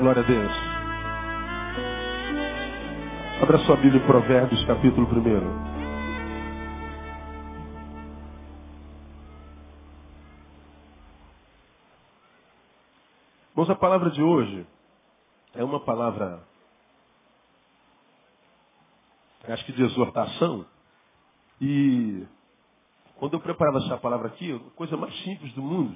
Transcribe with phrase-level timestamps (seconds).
[0.00, 0.52] Glória a Deus.
[3.42, 5.10] Abra sua Bíblia em Provérbios, capítulo 1.
[13.50, 14.66] Irmãos, a palavra de hoje
[15.54, 16.42] é uma palavra,
[19.48, 20.64] acho que de exortação.
[21.60, 22.26] E
[23.16, 25.94] quando eu preparava essa palavra aqui, a coisa mais simples do mundo.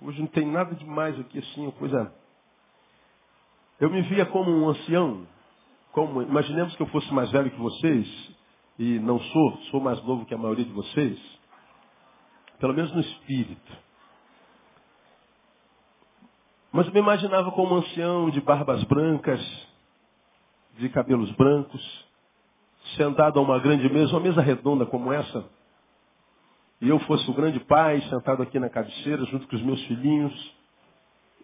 [0.00, 2.22] Hoje não tem nada demais aqui assim, uma coisa.
[3.84, 5.26] Eu me via como um ancião,
[5.92, 8.34] como imaginemos que eu fosse mais velho que vocês,
[8.78, 11.20] e não sou, sou mais novo que a maioria de vocês,
[12.58, 13.72] pelo menos no espírito.
[16.72, 19.68] Mas eu me imaginava como um ancião de barbas brancas,
[20.78, 22.08] de cabelos brancos,
[22.96, 25.44] sentado a uma grande mesa, uma mesa redonda como essa,
[26.80, 30.56] e eu fosse o grande pai, sentado aqui na cabeceira, junto com os meus filhinhos,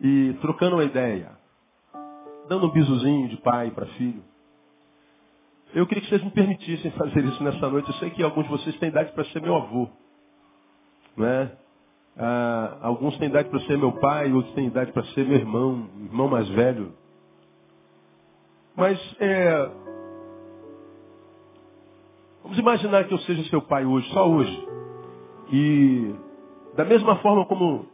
[0.00, 1.38] e trocando uma ideia,
[2.50, 4.24] dando um bizuzinho de pai para filho.
[5.72, 7.88] Eu queria que vocês me permitissem fazer isso nessa noite.
[7.88, 9.88] Eu sei que alguns de vocês têm idade para ser meu avô.
[11.16, 11.52] Né?
[12.18, 15.88] Ah, alguns têm idade para ser meu pai, outros têm idade para ser meu irmão,
[16.02, 16.92] irmão mais velho.
[18.74, 19.70] Mas é,
[22.42, 24.68] vamos imaginar que eu seja seu pai hoje, só hoje.
[25.52, 26.14] E
[26.74, 27.86] da mesma forma como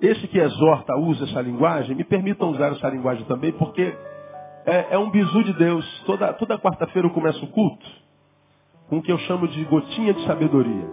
[0.00, 3.82] esse que exorta usa essa linguagem, me permitam usar essa linguagem também, porque
[4.64, 6.02] é, é um bizu de Deus.
[6.06, 7.86] Toda, toda quarta-feira eu começo o culto
[8.88, 10.88] com o que eu chamo de gotinha de sabedoria.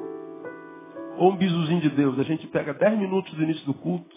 [1.17, 2.19] Ou um bizuzinho de Deus.
[2.19, 4.15] A gente pega dez minutos do início do culto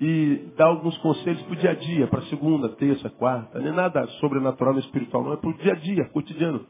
[0.00, 3.58] e dá alguns conselhos para o dia a dia, para segunda, terça, quarta.
[3.58, 5.34] Não é nada sobrenatural nem espiritual, não.
[5.34, 6.66] É para o dia a dia, cotidiano.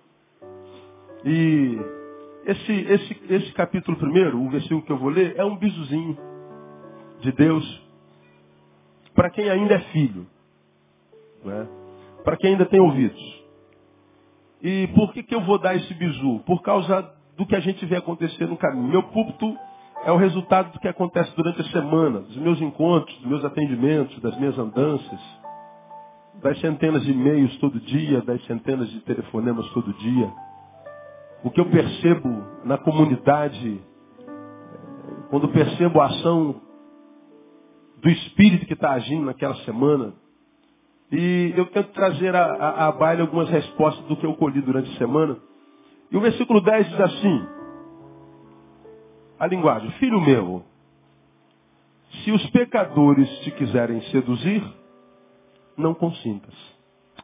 [1.25, 1.79] E
[2.47, 6.19] esse, esse, esse capítulo primeiro, o versículo que eu vou ler, é um bizuzinho
[7.23, 7.83] de Deus
[9.15, 10.27] para quem ainda é filho,
[11.45, 11.67] né?
[12.25, 13.43] para quem ainda tem ouvidos.
[14.63, 16.41] E por que, que eu vou dar esse bizu?
[16.47, 18.89] Por causa do que a gente vê acontecer no caminho.
[18.89, 19.57] Meu púlpito
[20.05, 24.21] é o resultado do que acontece durante a semana, dos meus encontros, dos meus atendimentos,
[24.21, 25.21] das minhas andanças,
[26.43, 30.33] das centenas de e-mails todo dia, das centenas de telefonemas todo dia.
[31.45, 33.81] O que eu percebo na comunidade,
[35.31, 36.61] quando percebo a ação
[38.03, 40.13] do Espírito que está agindo naquela semana.
[41.11, 44.91] E eu tento trazer a, a, a baile algumas respostas do que eu colhi durante
[44.91, 45.39] a semana.
[46.11, 47.47] E o versículo 10 diz assim,
[49.39, 50.65] a linguagem, filho meu,
[52.25, 54.63] se os pecadores te quiserem seduzir,
[55.77, 56.55] não consintas.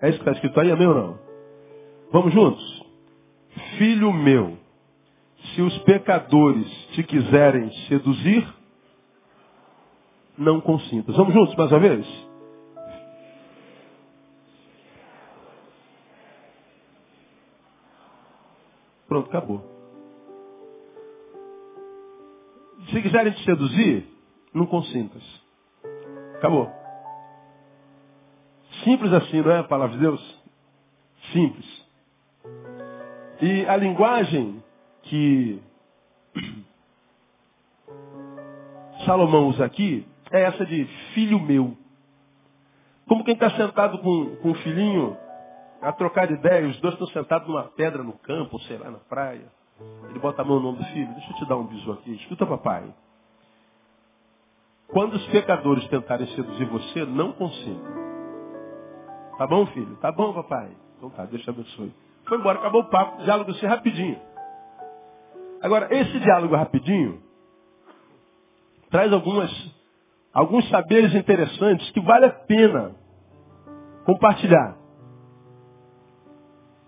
[0.00, 1.18] É isso que está escrito aí, amém ou não?
[2.12, 2.84] Vamos juntos?
[3.76, 4.56] Filho meu,
[5.54, 8.46] se os pecadores te quiserem seduzir,
[10.38, 11.16] não consintas.
[11.16, 12.06] Vamos juntos mais uma vez?
[19.08, 19.64] Pronto, acabou.
[22.90, 24.06] Se quiserem te seduzir,
[24.54, 25.22] não consintas.
[26.36, 26.70] Acabou.
[28.84, 30.40] Simples assim, não é a palavra de Deus?
[31.32, 31.86] Simples.
[33.42, 34.62] E a linguagem
[35.02, 35.60] que
[39.04, 40.84] Salomão usa aqui é essa de
[41.14, 41.76] filho meu.
[43.06, 45.16] Como quem está sentado com, com um filhinho
[45.80, 48.98] a trocar de ideia, os dois estão sentados numa pedra no campo, sei lá, na
[48.98, 49.46] praia.
[50.10, 52.14] Ele bota a mão no ombro do filho, deixa eu te dar um bisu aqui,
[52.16, 52.92] escuta papai.
[54.88, 57.88] Quando os pecadores tentarem seduzir você, não consinta.
[59.36, 59.96] Tá bom, filho?
[59.96, 60.70] Tá bom, papai.
[60.96, 61.94] Então tá, Deus te abençoe.
[62.26, 64.20] Foi embora, acabou o papo, diálogo assim rapidinho.
[65.62, 67.22] Agora, esse diálogo rapidinho
[68.90, 69.50] traz algumas
[70.32, 72.92] alguns saberes interessantes que vale a pena
[74.04, 74.76] compartilhar.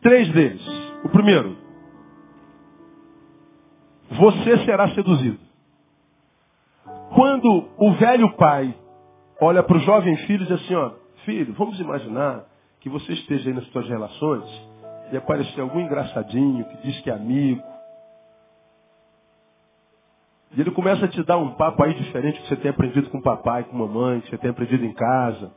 [0.00, 0.66] Três deles.
[1.04, 1.56] O primeiro,
[4.10, 5.38] você será seduzido.
[7.15, 8.74] Quando o velho pai
[9.41, 10.92] olha para o jovem filho e diz assim, ó,
[11.24, 12.44] filho, vamos imaginar
[12.80, 14.44] que você esteja aí nas suas relações
[15.12, 17.62] e aparecer algum engraçadinho que diz que é amigo,
[20.56, 23.18] e ele começa a te dar um papo aí diferente que você tem aprendido com
[23.18, 25.52] o papai, com a mamãe, que você tem aprendido em casa.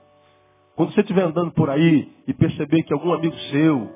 [0.76, 3.90] Quando você estiver andando por aí e perceber que algum amigo seu,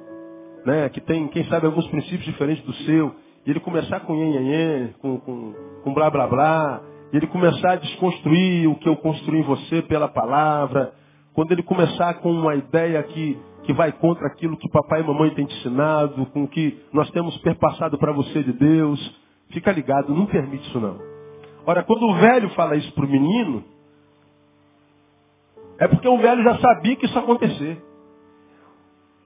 [0.65, 3.15] né, que tem, quem sabe, alguns princípios diferentes do seu,
[3.45, 5.53] e ele começar com nhenhenhen, com, com,
[5.83, 6.81] com blá blá blá,
[7.13, 10.93] e ele começar a desconstruir o que eu construí em você pela palavra,
[11.33, 15.29] quando ele começar com uma ideia que, que vai contra aquilo que papai e mamãe
[15.35, 20.13] têm te ensinado, com o que nós temos perpassado para você de Deus, Fica ligado,
[20.13, 20.99] não permite isso não.
[21.65, 23.63] Ora, quando o velho fala isso para o menino,
[25.79, 27.83] é porque o velho já sabia que isso ia acontecer.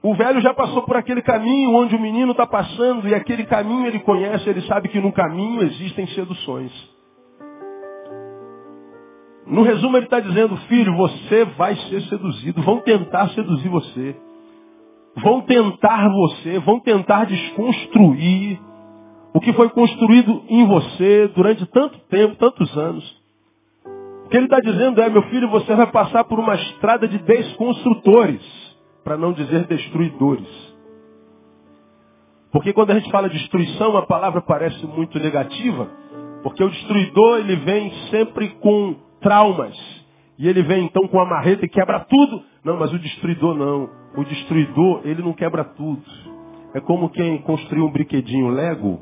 [0.02, 3.86] O velho já passou por aquele caminho onde o menino está passando e aquele caminho
[3.86, 6.72] ele conhece, ele sabe que no caminho existem seduções.
[9.46, 14.16] No resumo ele está dizendo, filho, você vai ser seduzido, vão tentar seduzir você.
[15.16, 18.58] Vão tentar você, vão tentar desconstruir
[19.34, 23.22] o que foi construído em você durante tanto tempo, tantos anos.
[24.26, 27.18] O que ele está dizendo é, meu filho, você vai passar por uma estrada de
[27.18, 28.42] desconstrutores,
[29.02, 30.72] para não dizer destruidores.
[32.52, 35.88] Porque quando a gente fala destruição, a palavra parece muito negativa,
[36.42, 39.74] porque o destruidor ele vem sempre com traumas.
[40.38, 42.42] E ele vem então com a marreta e quebra tudo.
[42.64, 43.88] Não, mas o destruidor não.
[44.16, 46.02] O destruidor, ele não quebra tudo.
[46.74, 49.00] É como quem construiu um brinquedinho Lego.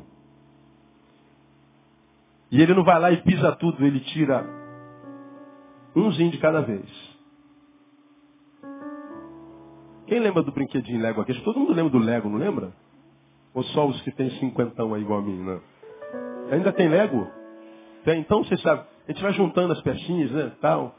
[2.51, 4.45] E ele não vai lá e pisa tudo, ele tira
[5.95, 6.85] umzinho de cada vez.
[10.07, 11.33] Quem lembra do brinquedinho Lego aqui?
[11.41, 12.73] Todo mundo lembra do Lego, não lembra?
[13.53, 15.61] Ou só os que tem cinquentão aí igual a mim, né?
[16.51, 17.27] Ainda tem Lego?
[18.03, 18.83] Tem, então você sabe.
[19.07, 20.51] A gente vai juntando as pecinhas, né?
[20.59, 20.95] Tal.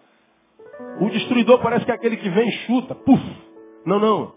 [1.00, 2.94] O destruidor parece que é aquele que vem e chuta.
[2.94, 3.22] Puf!
[3.84, 4.32] Não, não.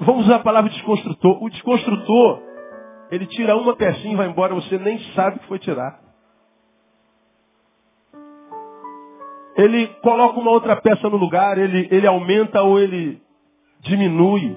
[0.00, 1.42] Vamos usar a palavra desconstrutor.
[1.42, 2.42] O desconstrutor,
[3.10, 6.00] ele tira uma pecinha e vai embora, você nem sabe que foi tirar.
[9.56, 13.20] Ele coloca uma outra peça no lugar, ele, ele aumenta ou ele
[13.80, 14.56] diminui.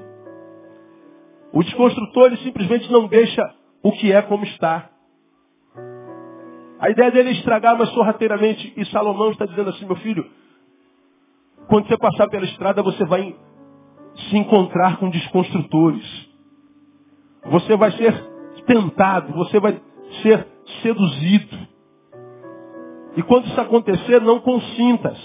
[1.52, 3.42] O desconstrutor, ele simplesmente não deixa
[3.82, 4.90] o que é como está.
[6.80, 8.74] A ideia dele é estragar mais sorrateiramente.
[8.76, 10.30] E Salomão está dizendo assim, meu filho,
[11.68, 13.36] quando você passar pela estrada, você vai
[14.30, 16.30] se encontrar com desconstrutores.
[17.46, 18.31] Você vai ser
[18.66, 19.80] tentado, você vai
[20.22, 20.48] ser
[20.82, 21.58] seduzido.
[23.16, 25.18] E quando isso acontecer, não consintas.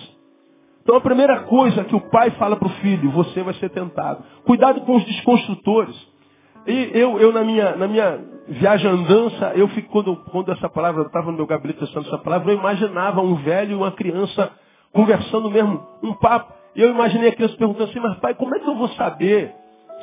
[0.82, 4.22] Então a primeira coisa que o pai fala para o filho, você vai ser tentado.
[4.44, 5.96] Cuidado com os desconstrutores.
[6.66, 11.02] E eu, eu na, minha, na minha viagem andança, eu fico, quando, quando essa palavra,
[11.02, 14.50] estava no meu gabinete testando essa palavra, eu imaginava um velho e uma criança
[14.92, 16.52] conversando mesmo, um papo.
[16.74, 19.54] E eu imaginei a criança perguntando assim, mas pai, como é que eu vou saber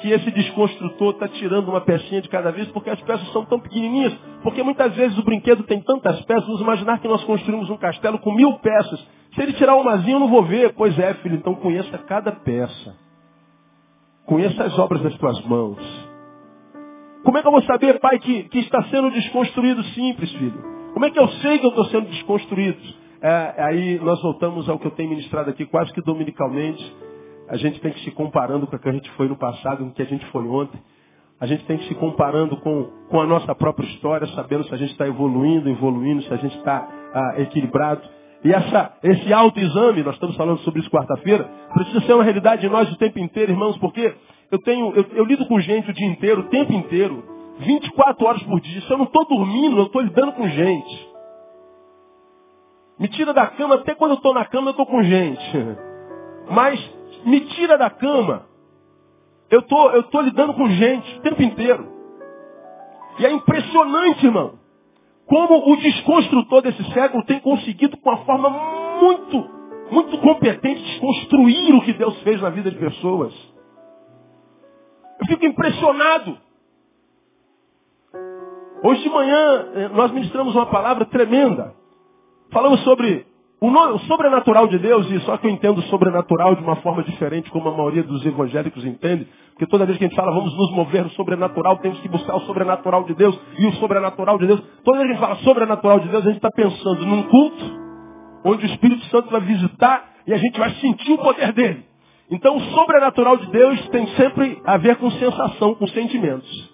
[0.03, 3.57] que esse desconstrutor está tirando uma pecinha de cada vez, porque as peças são tão
[3.57, 4.13] pequenininhas?
[4.43, 8.19] Porque muitas vezes o brinquedo tem tantas peças, vamos imaginar que nós construímos um castelo
[8.19, 8.99] com mil peças.
[9.33, 10.73] Se ele tirar umazinha, eu não vou ver.
[10.73, 12.97] Pois é, filho, então conheça cada peça.
[14.25, 15.79] Conheça as obras das tuas mãos.
[17.23, 20.61] Como é que eu vou saber, pai, que, que está sendo desconstruído simples, filho?
[20.91, 22.77] Como é que eu sei que eu estou sendo desconstruído?
[23.21, 26.93] É, aí nós voltamos ao que eu tenho ministrado aqui quase que dominicalmente.
[27.53, 29.89] A gente tem que se comparando com o que a gente foi no passado, com
[29.91, 30.81] o que a gente foi ontem.
[31.39, 34.77] A gente tem que se comparando com, com a nossa própria história, sabendo se a
[34.77, 38.01] gente está evoluindo, evoluindo, se a gente está ah, equilibrado.
[38.43, 41.43] E essa, esse autoexame, nós estamos falando sobre isso quarta-feira,
[41.75, 44.15] precisa ser uma realidade de nós o tempo inteiro, irmãos, porque
[44.51, 47.23] eu tenho, eu, eu lido com gente o dia inteiro, o tempo inteiro,
[47.59, 48.81] 24 horas por dia.
[48.81, 51.09] Se eu não estou dormindo, eu estou lidando com gente.
[52.99, 55.77] Me tira da cama, até quando eu estou na cama eu estou com gente.
[56.49, 58.47] Mas me tira da cama,
[59.49, 61.87] eu tô, estou tô lidando com gente o tempo inteiro.
[63.19, 64.59] E é impressionante, irmão,
[65.27, 69.49] como o desconstrutor desse século tem conseguido, com uma forma muito,
[69.91, 73.33] muito competente, desconstruir o que Deus fez na vida de pessoas.
[75.19, 76.37] Eu fico impressionado.
[78.83, 81.73] Hoje de manhã eh, nós ministramos uma palavra tremenda.
[82.51, 83.25] Falamos sobre
[83.65, 87.49] o sobrenatural de Deus, e só que eu entendo o sobrenatural de uma forma diferente,
[87.49, 89.25] como a maioria dos evangélicos entende.
[89.51, 92.35] Porque toda vez que a gente fala, vamos nos mover no sobrenatural, temos que buscar
[92.35, 94.61] o sobrenatural de Deus e o sobrenatural de Deus.
[94.83, 97.63] Toda vez que a gente fala sobrenatural de Deus, a gente está pensando num culto,
[98.43, 101.85] onde o Espírito Santo vai visitar e a gente vai sentir o poder dele.
[102.29, 106.73] Então, o sobrenatural de Deus tem sempre a ver com sensação, com sentimentos.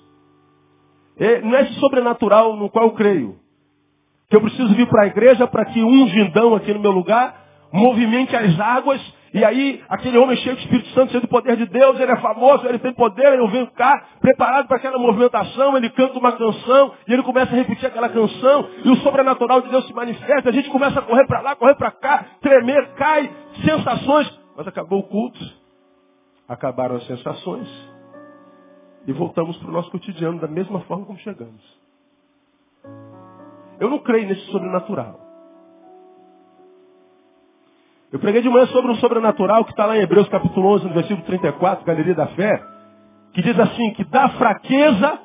[1.19, 3.35] É, não é esse sobrenatural no qual eu creio.
[4.29, 7.47] Que eu preciso vir para a igreja para que um gindão aqui no meu lugar
[7.71, 11.67] movimente as águas e aí aquele homem cheio de Espírito Santo, cheio do poder de
[11.67, 15.89] Deus, ele é famoso, ele tem poder, eu venho cá preparado para aquela movimentação, ele
[15.91, 19.85] canta uma canção e ele começa a repetir aquela canção e o sobrenatural de Deus
[19.85, 23.29] se manifesta, a gente começa a correr para lá, correr para cá, tremer, cai,
[23.63, 24.39] sensações.
[24.57, 25.39] Mas acabou o culto,
[26.47, 27.67] acabaram as sensações
[29.05, 31.61] e voltamos para o nosso cotidiano da mesma forma como chegamos.
[33.79, 35.19] Eu não creio nesse sobrenatural.
[38.11, 40.93] Eu preguei de manhã sobre um sobrenatural que está lá em Hebreus capítulo 11, no
[40.93, 42.61] versículo 34, Galeria da Fé,
[43.33, 45.19] que diz assim, que da fraqueza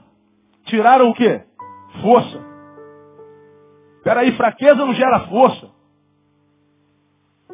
[0.67, 1.43] tiraram o quê?
[2.03, 2.45] Força.
[4.03, 5.71] Peraí, fraqueza não gera força.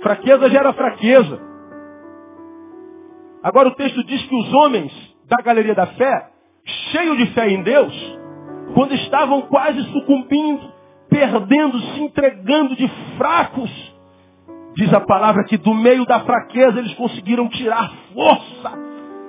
[0.02, 1.40] Fraqueza gera fraqueza.
[3.42, 4.92] Agora o texto diz que os homens
[5.26, 6.30] da galeria da fé,
[6.90, 8.18] cheios de fé em Deus,
[8.74, 10.79] quando estavam quase sucumbindo,
[11.20, 13.70] perdendo, se entregando de fracos,
[14.74, 18.72] diz a palavra que do meio da fraqueza eles conseguiram tirar força.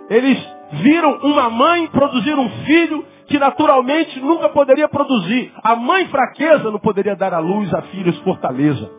[0.10, 0.38] Eles
[0.84, 5.52] viram uma mãe produzir um filho que naturalmente nunca poderia produzir.
[5.62, 8.90] A mãe fraqueza não poderia dar à luz a filhos fortaleza.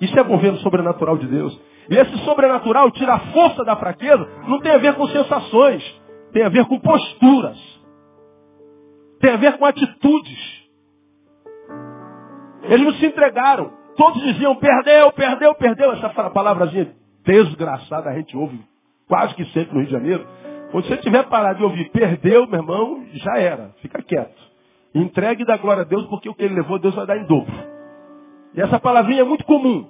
[0.00, 1.60] Isso é governo sobrenatural de Deus.
[1.88, 6.00] E esse sobrenatural tira a força da fraqueza, não tem a ver com sensações,
[6.32, 7.58] tem a ver com posturas.
[9.20, 10.59] Tem a ver com atitudes.
[12.64, 13.72] Eles não se entregaram.
[13.96, 15.92] Todos diziam, perdeu, perdeu, perdeu.
[15.92, 16.92] Essa palavrazinha
[17.24, 18.60] desgraçada a gente ouve
[19.08, 20.26] quase que sempre no Rio de Janeiro.
[20.70, 23.70] Quando você tiver parado de ouvir, perdeu, meu irmão, já era.
[23.82, 24.40] Fica quieto.
[24.94, 27.52] Entregue da glória a Deus, porque o que ele levou, Deus vai dar em dobro.
[28.54, 29.88] E essa palavrinha é muito comum.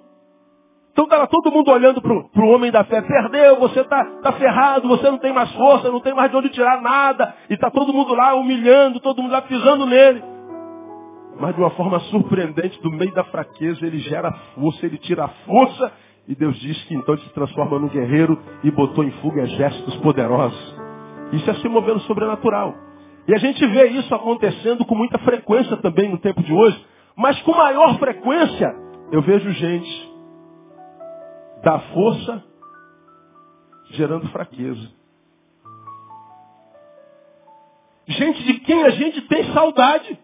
[0.92, 3.00] Então estava todo mundo olhando para o homem da fé.
[3.00, 6.48] Perdeu, você está tá ferrado, você não tem mais força, não tem mais de onde
[6.48, 7.34] tirar nada.
[7.48, 10.22] E está todo mundo lá humilhando, todo mundo lá pisando nele.
[11.40, 15.28] Mas de uma forma surpreendente, do meio da fraqueza, ele gera força, ele tira a
[15.28, 15.90] força.
[16.28, 19.96] E Deus diz que então ele se transforma num guerreiro e botou em fuga exércitos
[19.96, 20.76] poderosos.
[21.32, 22.74] Isso é se mover no sobrenatural.
[23.26, 26.84] E a gente vê isso acontecendo com muita frequência também no tempo de hoje.
[27.16, 28.74] Mas com maior frequência,
[29.10, 30.10] eu vejo gente
[31.62, 32.44] da força
[33.92, 34.90] gerando fraqueza.
[38.06, 40.19] Gente de quem a gente tem saudade.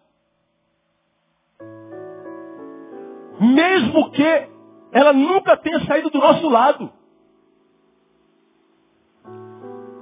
[3.40, 4.48] Mesmo que
[4.92, 6.90] ela nunca tenha saído do nosso lado.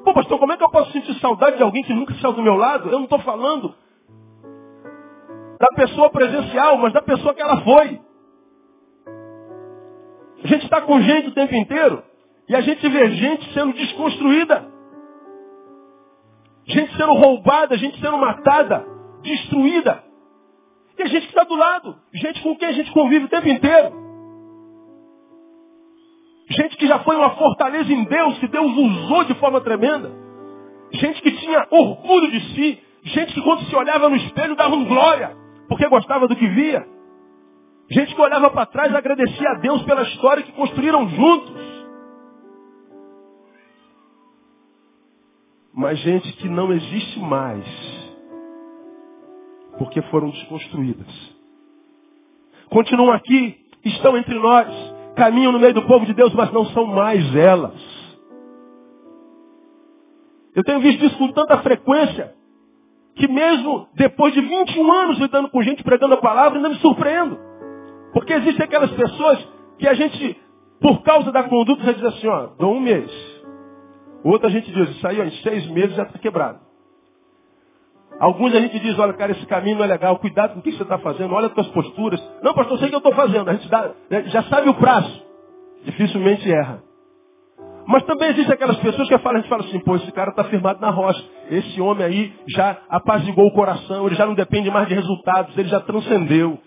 [0.04, 2.42] Pô, pastor, como é que eu posso sentir saudade de alguém que nunca saiu do
[2.42, 2.88] meu lado?
[2.88, 3.74] Eu não estou falando
[5.58, 8.00] da pessoa presencial, mas da pessoa que ela foi.
[10.42, 12.02] A gente está com gente o tempo inteiro
[12.48, 14.70] e a gente vê gente sendo desconstruída.
[16.66, 18.86] Gente sendo roubada, gente sendo matada,
[19.22, 20.02] destruída.
[20.98, 24.04] A gente que está do lado, gente com quem a gente convive o tempo inteiro.
[26.50, 30.10] Gente que já foi uma fortaleza em Deus, que Deus usou de forma tremenda.
[30.92, 32.78] Gente que tinha orgulho de si.
[33.02, 35.36] Gente que quando se olhava no espelho dava um glória,
[35.68, 36.86] porque gostava do que via.
[37.90, 41.74] Gente que olhava para trás e agradecia a Deus pela história que construíram juntos.
[45.74, 47.64] Mas gente que não existe mais,
[49.78, 51.06] porque foram desconstruídas.
[52.70, 54.68] Continuam aqui, estão entre nós,
[55.14, 57.94] caminham no meio do povo de Deus, mas não são mais elas.
[60.54, 62.34] Eu tenho visto isso com tanta frequência,
[63.16, 67.38] que mesmo depois de 21 anos lidando com gente pregando a palavra, ainda me surpreendo.
[68.12, 70.40] Porque existem aquelas pessoas que a gente,
[70.80, 73.10] por causa da conduta, já diz assim, ó, dou um mês.
[74.22, 76.63] Outra gente diz, isso aí ó, em seis meses já está quebrado.
[78.20, 80.72] Alguns a gente diz, olha, cara, esse caminho não é legal, cuidado com o que
[80.72, 82.22] você está fazendo, olha as tuas posturas.
[82.42, 83.48] Não, pastor, sei o que eu estou fazendo.
[83.48, 85.22] A gente dá, né, já sabe o prazo.
[85.84, 86.82] Dificilmente erra.
[87.86, 90.44] Mas também existem aquelas pessoas que falam, a gente fala assim, pô, esse cara está
[90.44, 91.22] firmado na rocha.
[91.50, 95.68] Esse homem aí já apaziguou o coração, ele já não depende mais de resultados, ele
[95.68, 96.58] já transcendeu.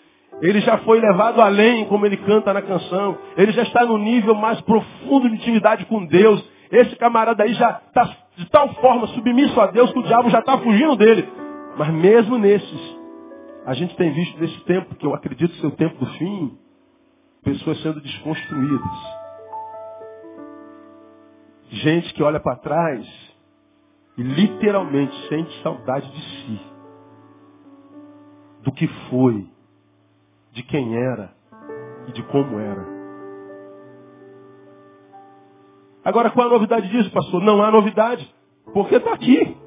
[0.42, 3.18] Ele já foi levado além, como ele canta na canção.
[3.36, 6.48] Ele já está no nível mais profundo de intimidade com Deus.
[6.72, 10.40] Esse camarada aí já está de tal forma submisso a Deus que o diabo já
[10.40, 11.28] está fugindo dele.
[11.76, 12.98] Mas mesmo nesses,
[13.66, 16.58] a gente tem visto nesse tempo, que eu acredito ser o tempo do fim,
[17.44, 19.18] pessoas sendo desconstruídas.
[21.70, 23.06] Gente que olha para trás
[24.18, 26.62] e literalmente sente saudade de si.
[28.64, 29.48] Do que foi
[30.54, 31.34] de quem era
[32.08, 32.97] e de como era.
[36.08, 37.42] Agora, qual a novidade disso, pastor?
[37.42, 38.34] Não há novidade,
[38.74, 39.58] porque está aqui.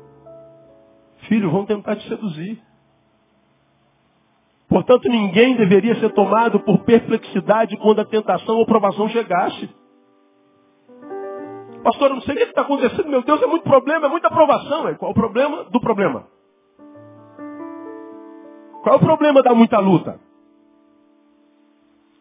[1.28, 2.58] Filho, vão tentar te seduzir.
[4.66, 9.68] Portanto, ninguém deveria ser tomado por perplexidade quando a tentação ou provação chegasse.
[11.84, 14.30] Pastor, eu não sei o que está acontecendo, meu Deus, é muito problema, é muita
[14.30, 14.88] provação.
[14.88, 14.94] É.
[14.94, 16.26] Qual o problema do problema?
[18.82, 20.18] Qual é o problema da muita luta?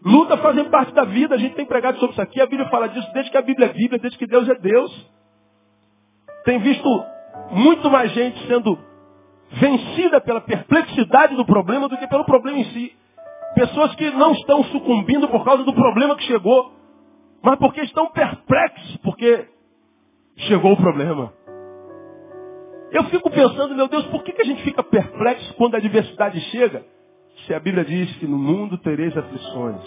[0.03, 2.87] Luta fazem parte da vida, a gente tem pregado sobre isso aqui, a Bíblia fala
[2.87, 5.11] disso desde que a Bíblia é Bíblia, desde que Deus é Deus.
[6.45, 7.05] Tem visto
[7.51, 8.77] muito mais gente sendo
[9.51, 12.95] vencida pela perplexidade do problema do que pelo problema em si.
[13.55, 16.71] Pessoas que não estão sucumbindo por causa do problema que chegou,
[17.41, 19.47] mas porque estão perplexos, porque
[20.37, 21.33] chegou o problema.
[22.91, 26.39] Eu fico pensando, meu Deus, por que, que a gente fica perplexo quando a adversidade
[26.51, 26.85] chega?
[27.49, 29.81] Se a Bíblia diz que no mundo tereis aflições.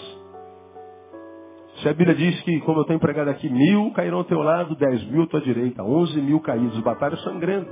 [1.77, 4.75] Se a Bíblia diz que, como eu tenho pregado aqui, mil cairão ao teu lado,
[4.75, 7.71] dez mil à tua direita, onze mil caídos, batalha sangrenta.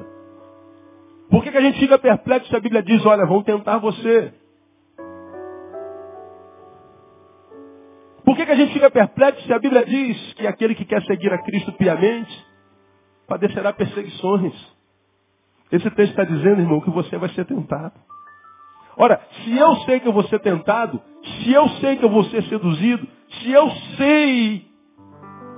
[1.29, 4.33] Por que, que a gente fica perplexo se a Bíblia diz, olha, vão tentar você?
[8.23, 11.03] Por que, que a gente fica perplexo se a Bíblia diz que aquele que quer
[11.03, 12.45] seguir a Cristo piamente
[13.27, 14.53] padecerá perseguições?
[15.69, 17.99] Esse texto está dizendo, irmão, que você vai ser tentado.
[18.97, 22.23] Ora, se eu sei que eu vou ser tentado, se eu sei que eu vou
[22.25, 23.07] ser seduzido,
[23.39, 24.65] se eu sei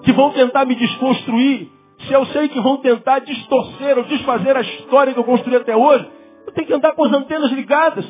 [0.03, 4.61] que vão tentar me desconstruir, se eu sei que vão tentar distorcer ou desfazer a
[4.61, 6.07] história que eu construí até hoje,
[6.45, 8.05] eu tenho que andar com as antenas ligadas,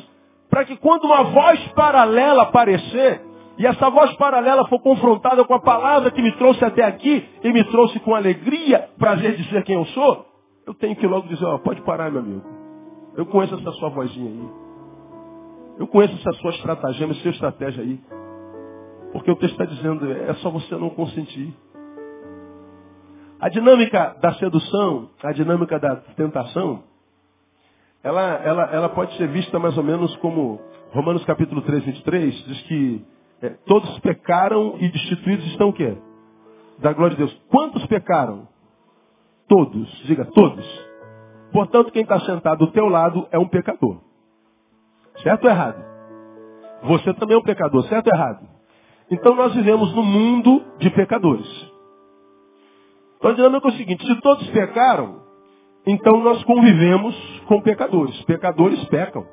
[0.50, 3.22] para que quando uma voz paralela aparecer,
[3.56, 7.52] e essa voz paralela foi confrontada com a palavra que me trouxe até aqui e
[7.52, 10.26] me trouxe com alegria, prazer de ser quem eu sou,
[10.66, 12.42] eu tenho que logo dizer, ó, pode parar, meu amigo.
[13.16, 14.63] Eu conheço essa sua vozinha aí.
[15.78, 18.00] Eu conheço essa sua estratagema, essa sua estratégia aí.
[19.12, 21.54] Porque o texto está dizendo, é só você não consentir.
[23.40, 26.82] A dinâmica da sedução, a dinâmica da tentação,
[28.02, 30.60] ela, ela, ela pode ser vista mais ou menos como
[30.92, 33.04] Romanos capítulo 3, 23, diz que
[33.42, 35.96] é, todos pecaram e destituídos estão o quê?
[36.78, 37.42] Da glória de Deus.
[37.48, 38.48] Quantos pecaram?
[39.48, 39.88] Todos.
[40.06, 40.64] Diga, todos.
[41.52, 44.00] Portanto, quem está sentado do teu lado é um pecador.
[45.22, 45.84] Certo ou errado?
[46.82, 48.48] Você também é um pecador, certo ou errado?
[49.10, 51.46] Então nós vivemos no mundo de pecadores.
[53.16, 55.22] Então a dinâmica é o seguinte, se todos pecaram,
[55.86, 57.14] então nós convivemos
[57.46, 58.22] com pecadores.
[58.24, 59.26] Pecadores pecam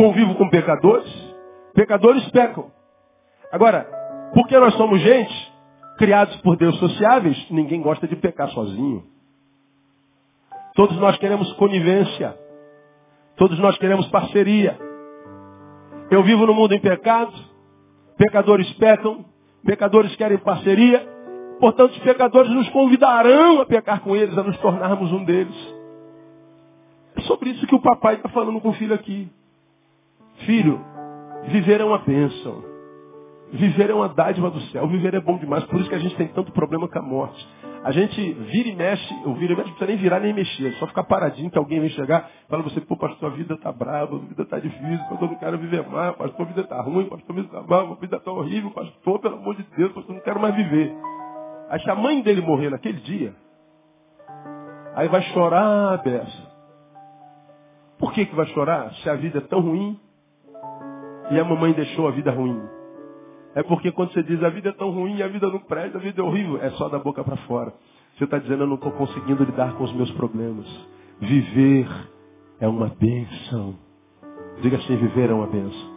[0.00, 1.12] convivo com pecadores,
[1.74, 2.70] pecadores pecam.
[3.52, 3.86] Agora,
[4.32, 5.52] porque nós somos gente,
[5.98, 9.04] criados por Deus sociáveis, ninguém gosta de pecar sozinho.
[10.74, 12.34] Todos nós queremos conivência.
[13.40, 14.78] Todos nós queremos parceria.
[16.10, 17.32] Eu vivo no mundo em pecado,
[18.18, 19.24] pecadores pecam,
[19.64, 21.08] pecadores querem parceria,
[21.58, 25.56] portanto os pecadores nos convidarão a pecar com eles, a nos tornarmos um deles.
[27.16, 29.26] É sobre isso que o papai está falando com o filho aqui.
[30.44, 30.78] Filho,
[31.44, 32.69] viver é uma bênção.
[33.52, 34.86] Viver é uma dádiva do céu.
[34.86, 35.64] Viver é bom demais.
[35.64, 37.48] Por isso que a gente tem tanto problema com a morte.
[37.82, 40.72] A gente vira e mexe, eu viro e mexe, não precisa nem virar nem mexer.
[40.74, 43.72] Só ficar paradinho que alguém vem chegar e fala você, pô, pastor, a vida tá
[43.72, 47.08] brava, a vida tá difícil, pastor, não quero viver mais, pastor, a vida tá ruim,
[47.08, 50.14] pastor, a vida tá mal, a vida tá horrível, pastor, pelo amor de Deus, pastor,
[50.14, 50.94] não quero mais viver.
[51.70, 53.34] Aí se a mãe dele morrer naquele dia,
[54.94, 56.50] aí vai chorar a beça.
[57.98, 58.92] Por que, que vai chorar?
[58.96, 59.98] Se a vida é tão ruim,
[61.30, 62.60] e a mamãe deixou a vida ruim.
[63.54, 66.00] É porque quando você diz a vida é tão ruim, a vida não presta, a
[66.00, 67.72] vida é horrível, é só da boca para fora.
[68.16, 70.66] Você está dizendo eu não estou conseguindo lidar com os meus problemas.
[71.20, 71.88] Viver
[72.60, 73.74] é uma bênção.
[74.60, 75.90] Diga assim, viver é uma bênção.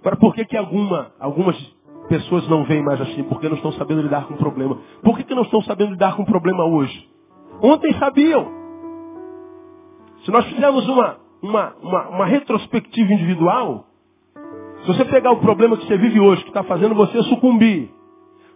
[0.00, 1.56] Agora, por que, que alguma, algumas
[2.08, 3.22] pessoas não veem mais assim?
[3.24, 4.78] Porque não estão sabendo lidar com o problema.
[5.02, 7.08] Por que, que não estão sabendo lidar com o problema hoje?
[7.62, 8.48] Ontem sabiam.
[10.24, 13.86] Se nós fizermos uma, uma, uma, uma retrospectiva individual,
[14.82, 17.90] se você pegar o problema que você vive hoje, que está fazendo você sucumbir,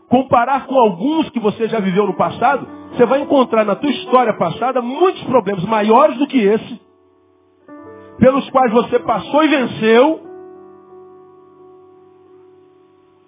[0.08, 4.32] comparar com alguns que você já viveu no passado, você vai encontrar na tua história
[4.34, 6.80] passada muitos problemas maiores do que esse,
[8.18, 10.20] pelos quais você passou e venceu,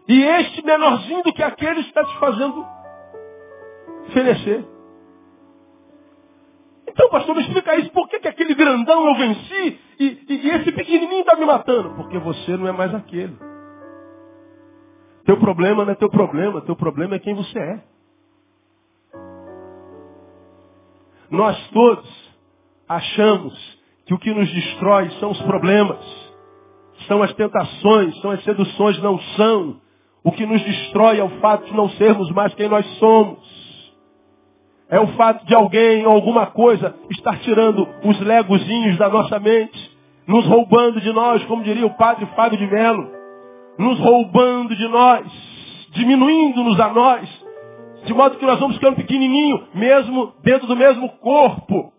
[0.09, 2.65] e este menorzinho do que aquele está te fazendo
[4.13, 4.76] fenecer.
[6.89, 7.91] Então, pastor, me explica isso.
[7.91, 11.95] Por que, que aquele grandão eu venci e, e, e esse pequenininho está me matando?
[11.95, 13.37] Porque você não é mais aquele.
[15.25, 16.61] Teu problema não é teu problema.
[16.63, 17.83] Teu problema é quem você é.
[21.31, 22.27] Nós todos
[22.89, 25.99] achamos que o que nos destrói são os problemas,
[27.09, 29.81] são as tentações, são as seduções, não são.
[30.23, 33.46] O que nos destrói é o fato de não sermos mais quem nós somos.
[34.89, 39.97] É o fato de alguém ou alguma coisa estar tirando os legozinhos da nossa mente,
[40.27, 43.11] nos roubando de nós, como diria o padre Fábio de Mello,
[43.79, 45.27] nos roubando de nós,
[45.91, 47.47] diminuindo-nos a nós,
[48.05, 51.93] de modo que nós vamos ficando pequenininho, mesmo dentro do mesmo corpo,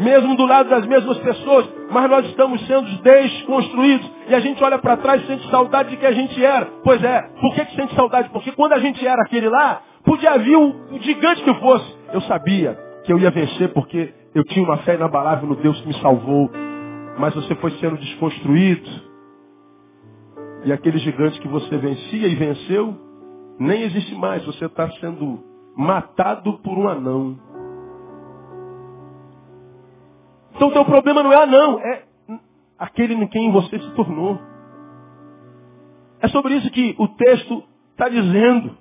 [0.00, 4.10] mesmo do lado das mesmas pessoas, mas nós estamos sendo desconstruídos.
[4.28, 6.66] E a gente olha para trás e sente saudade de que a gente era.
[6.82, 8.30] Pois é, por que, que sente saudade?
[8.30, 11.99] Porque quando a gente era aquele lá, podia vir o gigante que fosse.
[12.12, 15.88] Eu sabia que eu ia vencer porque eu tinha uma fé inabalável no Deus que
[15.88, 16.50] me salvou.
[17.18, 18.88] Mas você foi sendo desconstruído.
[20.64, 22.94] E aquele gigante que você vencia e venceu,
[23.58, 24.44] nem existe mais.
[24.44, 25.42] Você está sendo
[25.76, 27.38] matado por um anão.
[30.54, 32.02] Então o teu problema não é não, é
[32.78, 34.38] aquele em quem você se tornou.
[36.20, 38.76] É sobre isso que o texto está dizendo.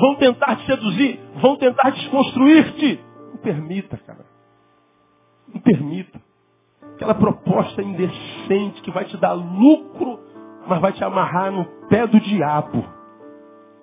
[0.00, 3.00] Vão tentar te seduzir, vão tentar desconstruir-te.
[3.30, 4.26] Não permita, cara.
[5.52, 6.20] Não permita.
[6.94, 10.20] Aquela proposta indecente que vai te dar lucro,
[10.66, 12.84] mas vai te amarrar no pé do diabo.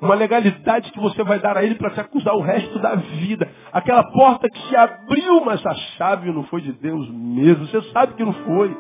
[0.02, 3.50] Uma legalidade que você vai dar a ele para te acusar o resto da vida.
[3.72, 7.66] Aquela porta que se abriu, mas a chave não foi de Deus mesmo.
[7.66, 8.78] Você sabe que não foi.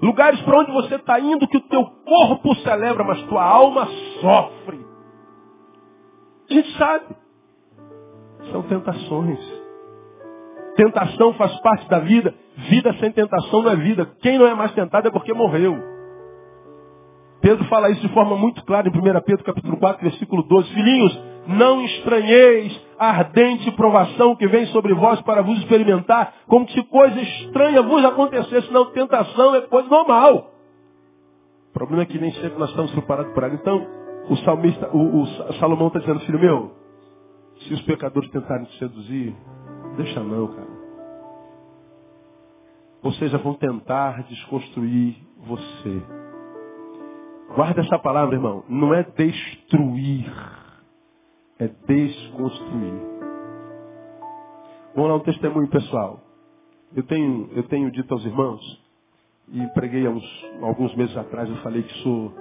[0.00, 3.86] Lugares para onde você está indo que o teu corpo celebra, mas tua alma
[4.20, 4.91] sofre.
[6.52, 7.04] A gente sabe.
[8.50, 9.38] São tentações.
[10.76, 12.34] Tentação faz parte da vida.
[12.68, 14.04] Vida sem tentação não é vida.
[14.20, 15.74] Quem não é mais tentado é porque morreu.
[17.40, 20.74] Pedro fala isso de forma muito clara em 1 Pedro capítulo 4, versículo 12.
[20.74, 26.82] Filhinhos, não estranheis a ardente provação que vem sobre vós para vos experimentar, como se
[26.84, 28.70] coisa estranha vos acontecesse.
[28.70, 30.52] Não, tentação é coisa normal.
[31.70, 33.56] O problema é que nem sempre nós estamos preparados para ela.
[33.56, 36.72] Então, o salmista, o, o Salomão está dizendo, filho meu,
[37.60, 39.34] se os pecadores tentarem te seduzir,
[39.96, 40.82] deixa não, cara.
[43.02, 46.02] Ou seja, vão tentar desconstruir você.
[47.54, 48.64] Guarda essa palavra, irmão.
[48.68, 50.32] Não é destruir,
[51.58, 53.12] é desconstruir.
[54.94, 56.20] Vamos lá, um testemunho pessoal.
[56.94, 58.82] Eu tenho, eu tenho dito aos irmãos,
[59.48, 62.32] e preguei há uns, alguns meses atrás, eu falei que sou,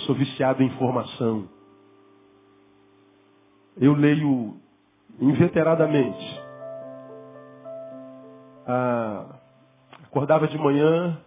[0.00, 1.48] sou viciado em informação.
[3.76, 4.56] Eu leio
[5.20, 6.40] inveteradamente.
[8.66, 9.38] Ah,
[10.04, 11.18] acordava de manhã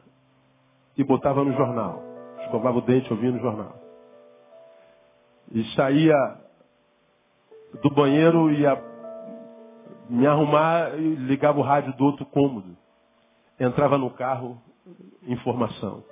[0.98, 2.10] e botava no jornal
[2.50, 3.76] escovava o dente ouvindo o jornal.
[5.52, 6.16] E saía
[7.82, 8.84] do banheiro, ia
[10.10, 12.76] me arrumar e ligava o rádio do outro cômodo.
[13.60, 14.60] Entrava no carro,
[15.24, 16.04] informação.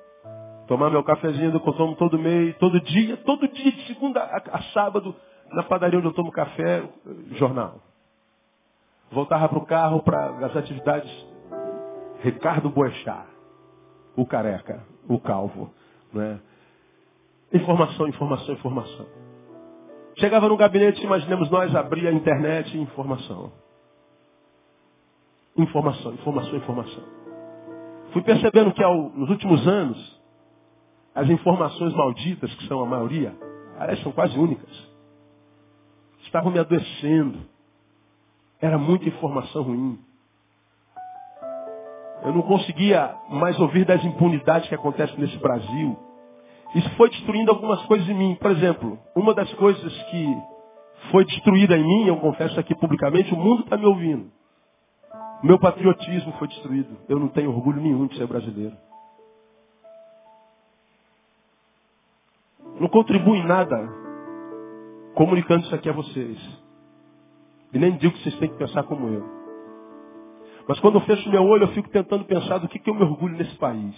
[0.68, 4.58] Tomar meu cafezinho que eu tomo todo mês, todo dia, todo dia, de segunda a,
[4.58, 5.16] a sábado,
[5.52, 6.84] na padaria onde eu tomo café,
[7.34, 7.80] jornal.
[9.12, 11.10] Voltava para o carro para as atividades
[12.22, 13.28] Ricardo Boechat,
[14.16, 15.74] o careca, o calvo.
[16.12, 16.40] Né?
[17.54, 19.06] Informação, informação, informação.
[20.18, 23.52] Chegava no gabinete, imaginemos nós, abria a internet e informação.
[25.56, 27.04] Informação, informação, informação.
[28.12, 30.17] Fui percebendo que ao, nos últimos anos,
[31.18, 33.36] as informações malditas, que são a maioria,
[33.80, 34.70] aliás, são quase únicas,
[36.22, 37.40] estavam me adoecendo.
[38.62, 40.00] Era muita informação ruim.
[42.24, 45.98] Eu não conseguia mais ouvir das impunidades que acontecem nesse Brasil.
[46.76, 48.36] Isso foi destruindo algumas coisas em mim.
[48.36, 50.38] Por exemplo, uma das coisas que
[51.10, 54.32] foi destruída em mim, eu confesso aqui publicamente, o mundo está me ouvindo.
[55.42, 56.96] Meu patriotismo foi destruído.
[57.10, 58.78] Eu não tenho orgulho nenhum de ser brasileiro.
[62.80, 63.90] Não contribuo em nada
[65.16, 66.38] comunicando isso aqui a vocês.
[67.74, 69.26] E nem digo que vocês têm que pensar como eu.
[70.68, 73.02] Mas quando eu fecho meu olho, eu fico tentando pensar do que, que eu me
[73.02, 73.96] orgulho nesse país.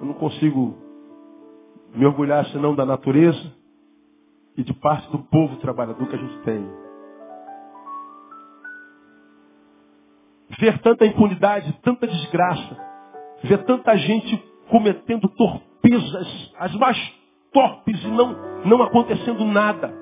[0.00, 0.76] Eu não consigo
[1.94, 3.52] me orgulhar senão da natureza
[4.56, 6.68] e de parte do povo trabalhador que a gente tem.
[10.58, 12.76] Ver tanta impunidade, tanta desgraça,
[13.44, 14.36] ver tanta gente
[14.68, 17.21] cometendo torpezas, as mais
[17.52, 19.92] torpes e não, não acontecendo nada.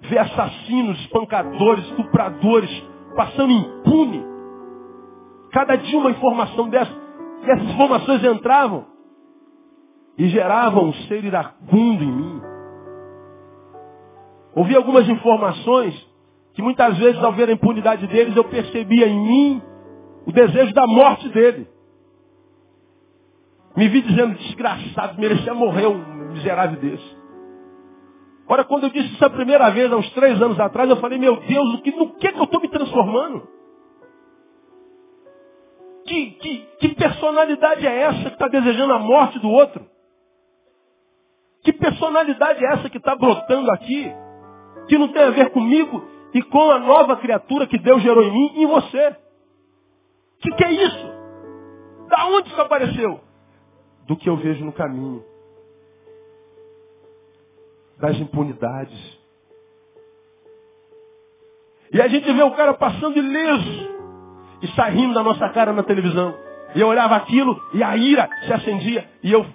[0.00, 4.24] Ver assassinos, espancadores, estupradores passando impune.
[5.52, 6.92] Cada dia uma informação dessa.
[7.42, 8.86] Essas informações entravam
[10.16, 12.42] e geravam um ser iracundo em mim.
[14.54, 15.94] Ouvi algumas informações
[16.54, 19.62] que muitas vezes, ao ver a impunidade deles, eu percebia em mim
[20.26, 21.68] o desejo da morte dele.
[23.80, 27.16] Me vi dizendo, desgraçado, merecia morrer um miserável desse.
[28.46, 31.18] Ora, quando eu disse isso a primeira vez, há uns três anos atrás, eu falei,
[31.18, 33.48] meu Deus, no que, no que, que eu estou me transformando?
[36.06, 39.88] Que, que, que personalidade é essa que está desejando a morte do outro?
[41.64, 44.12] Que personalidade é essa que está brotando aqui?
[44.88, 48.30] Que não tem a ver comigo e com a nova criatura que Deus gerou em
[48.30, 49.08] mim e em você.
[49.08, 51.06] O que, que é isso?
[52.10, 53.29] Da onde isso apareceu?
[54.10, 55.22] Do que eu vejo no caminho.
[57.96, 59.20] Das impunidades.
[61.92, 63.88] E a gente vê o cara passando ileso
[64.62, 66.34] e saindo da nossa cara na televisão.
[66.74, 69.08] E eu olhava aquilo e a ira se acendia.
[69.22, 69.46] E eu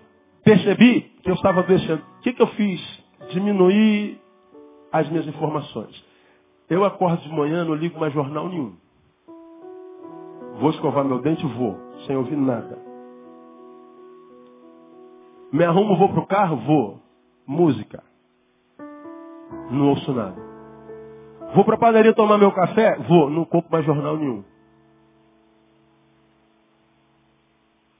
[0.41, 2.01] percebi que eu estava adoecendo.
[2.19, 3.03] O que, que eu fiz?
[3.31, 4.21] Diminuir
[4.89, 6.01] as minhas informações.
[6.69, 8.73] Eu acordo de manhã, não ligo mais jornal nenhum.
[10.61, 11.45] Vou escovar meu dente?
[11.45, 12.84] Vou, sem ouvir nada.
[15.55, 16.57] Me arrumo, vou pro carro?
[16.57, 16.99] Vou.
[17.47, 18.03] Música.
[19.71, 20.35] Não ouço nada.
[21.55, 22.97] Vou pra padaria tomar meu café?
[23.07, 23.29] Vou.
[23.29, 24.43] Não compro mais jornal nenhum.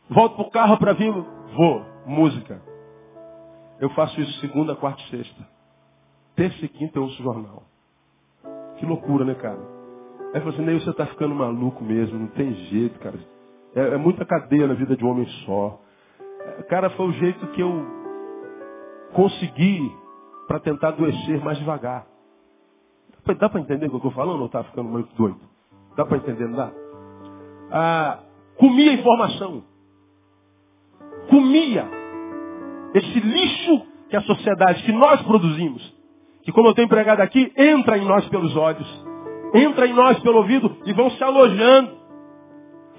[0.10, 1.14] Volto pro carro para vir?
[1.56, 1.86] Vou.
[2.06, 2.62] Música.
[3.80, 5.48] Eu faço isso segunda, quarta e sexta.
[6.36, 7.64] Terça e quinta eu ouço jornal.
[8.76, 9.62] Que loucura, né, cara?
[10.34, 13.18] Aí você assim, você tá ficando maluco mesmo, não tem jeito, cara.
[13.74, 15.85] É, é muita cadeia na vida de um homem só.
[16.70, 17.86] Cara, foi o jeito que eu
[19.14, 19.92] consegui
[20.48, 22.06] para tentar adoecer mais devagar.
[23.40, 25.40] Dá para entender o que eu estou falando ou está ficando muito doido?
[25.96, 26.72] Dá para entender, não dá?
[27.72, 28.20] Ah,
[28.58, 29.64] comia informação.
[31.30, 31.88] Comia
[32.94, 35.94] esse lixo que a sociedade, que nós produzimos,
[36.44, 39.06] que como eu tenho empregado aqui, entra em nós pelos olhos,
[39.54, 41.98] entra em nós pelo ouvido e vão se alojando,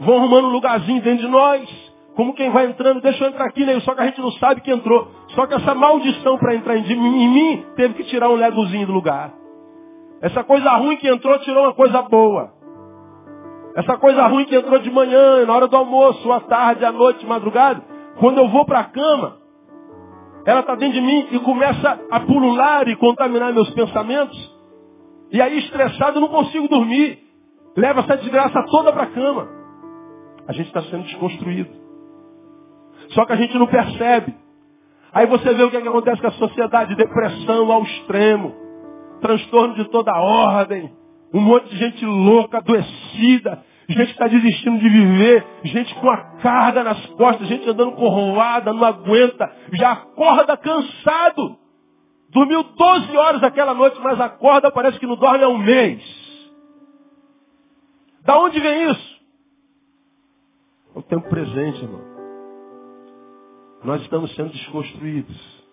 [0.00, 1.85] vão arrumando um lugarzinho dentro de nós.
[2.16, 3.78] Como quem vai entrando, deixa eu entrar aqui, né?
[3.80, 5.08] Só que a gente não sabe que entrou.
[5.28, 8.92] Só que essa maldição para entrar em, em mim teve que tirar um legozinho do
[8.94, 9.34] lugar.
[10.22, 12.54] Essa coisa ruim que entrou tirou uma coisa boa.
[13.76, 17.26] Essa coisa ruim que entrou de manhã, na hora do almoço, à tarde, à noite,
[17.26, 17.84] madrugada,
[18.18, 19.36] quando eu vou para a cama,
[20.46, 24.56] ela está dentro de mim e começa a pulular e contaminar meus pensamentos.
[25.30, 27.18] E aí, estressado, eu não consigo dormir.
[27.76, 29.48] Leva essa desgraça toda para a cama.
[30.48, 31.85] A gente está sendo desconstruído.
[33.10, 34.34] Só que a gente não percebe.
[35.12, 38.54] Aí você vê o que, é que acontece com a sociedade, depressão ao extremo,
[39.20, 40.92] transtorno de toda ordem,
[41.32, 46.18] um monte de gente louca, adoecida, gente que está desistindo de viver, gente com a
[46.42, 51.56] carga nas costas, gente andando corroada, não aguenta, já acorda cansado.
[52.30, 56.02] Dormiu 12 horas aquela noite, mas acorda, parece que não dorme há um mês.
[58.22, 59.16] Da onde vem isso?
[60.94, 62.15] É o tempo presente, irmão.
[63.86, 65.64] Nós estamos sendo desconstruídos.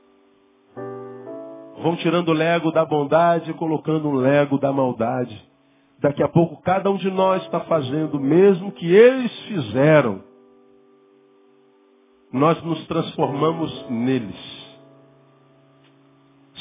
[1.81, 5.35] Vão tirando o lego da bondade e colocando um lego da maldade.
[5.99, 10.21] Daqui a pouco cada um de nós está fazendo o mesmo que eles fizeram.
[12.31, 14.63] Nós nos transformamos neles.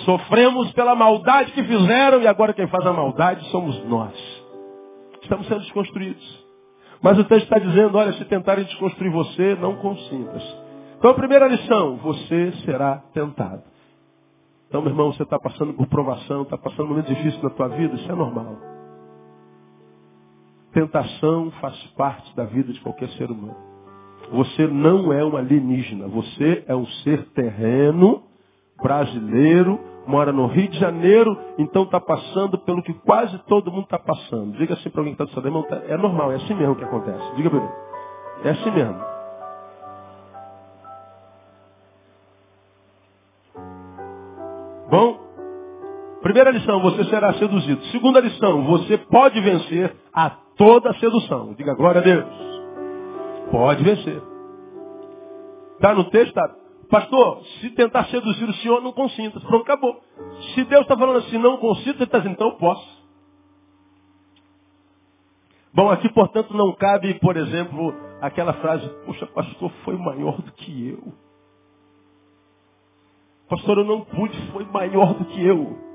[0.07, 4.15] Sofremos pela maldade que fizeram e agora quem faz a maldade somos nós.
[5.21, 6.47] Estamos sendo desconstruídos.
[7.03, 10.62] Mas o texto está dizendo, olha, se tentarem desconstruir você, não consintas.
[11.03, 13.65] Então primeira lição, você será tentado.
[14.69, 17.67] Então, meu irmão, você está passando por provação, está passando um momento difícil na tua
[17.71, 18.57] vida, isso é normal.
[20.73, 23.57] Tentação faz parte da vida de qualquer ser humano.
[24.31, 28.23] Você não é um alienígena, você é um ser terreno,
[28.81, 33.99] brasileiro, mora no Rio de Janeiro, então está passando pelo que quase todo mundo está
[33.99, 34.57] passando.
[34.57, 36.85] Diga assim para alguém que está do seu lado, é normal, é assim mesmo que
[36.85, 37.35] acontece.
[37.35, 37.73] Diga para ele.
[38.45, 39.13] É assim mesmo.
[46.23, 47.85] Primeira lição, você será seduzido.
[47.87, 51.53] Segunda lição, você pode vencer a toda sedução.
[51.55, 52.27] Diga glória a Deus.
[53.51, 54.23] Pode vencer.
[55.75, 56.33] Está no texto?
[56.33, 56.55] Tá.
[56.89, 59.41] Pastor, se tentar seduzir o senhor, não consinta.
[59.41, 60.01] Pronto, acabou.
[60.55, 63.03] Se Deus está falando assim, não consinta, ele está dizendo, então eu posso.
[65.75, 70.91] Bom, aqui, portanto, não cabe, por exemplo, aquela frase, poxa, pastor, foi maior do que
[70.91, 71.13] eu.
[73.49, 75.92] Pastor, eu não pude, foi maior do que eu.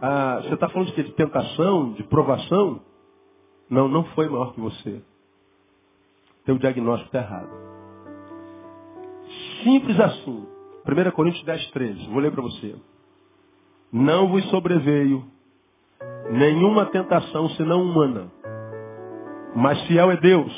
[0.00, 1.02] Ah, você está falando de, quê?
[1.02, 2.80] de tentação, de provação?
[3.68, 5.02] Não, não foi maior que você.
[6.44, 7.50] Teu diagnóstico está errado.
[9.62, 10.46] Simples assim.
[10.86, 12.06] 1 Coríntios 10, 13.
[12.08, 12.74] Vou ler para você.
[13.92, 15.24] Não vos sobreveio
[16.30, 18.30] nenhuma tentação senão humana.
[19.54, 20.52] Mas fiel é Deus,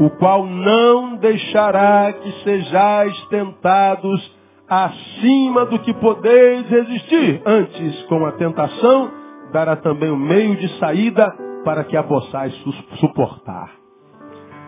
[0.00, 4.41] o qual não deixará que sejais tentados
[4.72, 7.42] acima do que podeis resistir.
[7.44, 9.10] Antes, com a tentação,
[9.52, 11.30] dará também o meio de saída
[11.62, 12.54] para que a possais
[12.98, 13.70] suportar.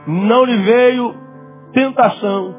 [0.06, 1.14] Não lhe veio
[1.72, 2.54] tentação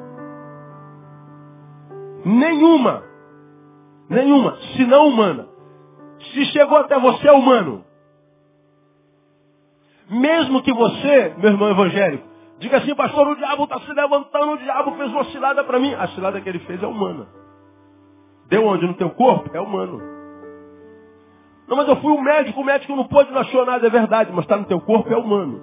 [2.25, 3.03] nenhuma,
[4.09, 5.47] nenhuma, senão humana.
[6.33, 7.85] Se chegou até você, é humano.
[10.09, 12.27] Mesmo que você, meu irmão evangélico,
[12.59, 15.93] Diga assim, pastor, o diabo está se levantando, o diabo fez uma cilada para mim.
[15.93, 17.27] A cilada que ele fez é humana.
[18.47, 18.85] Deu onde?
[18.87, 19.49] No teu corpo?
[19.53, 20.01] É humano.
[21.67, 24.31] Não, mas eu fui um médico, o médico não pôde, não achou nada, é verdade,
[24.31, 25.59] mas está no teu corpo, é humano.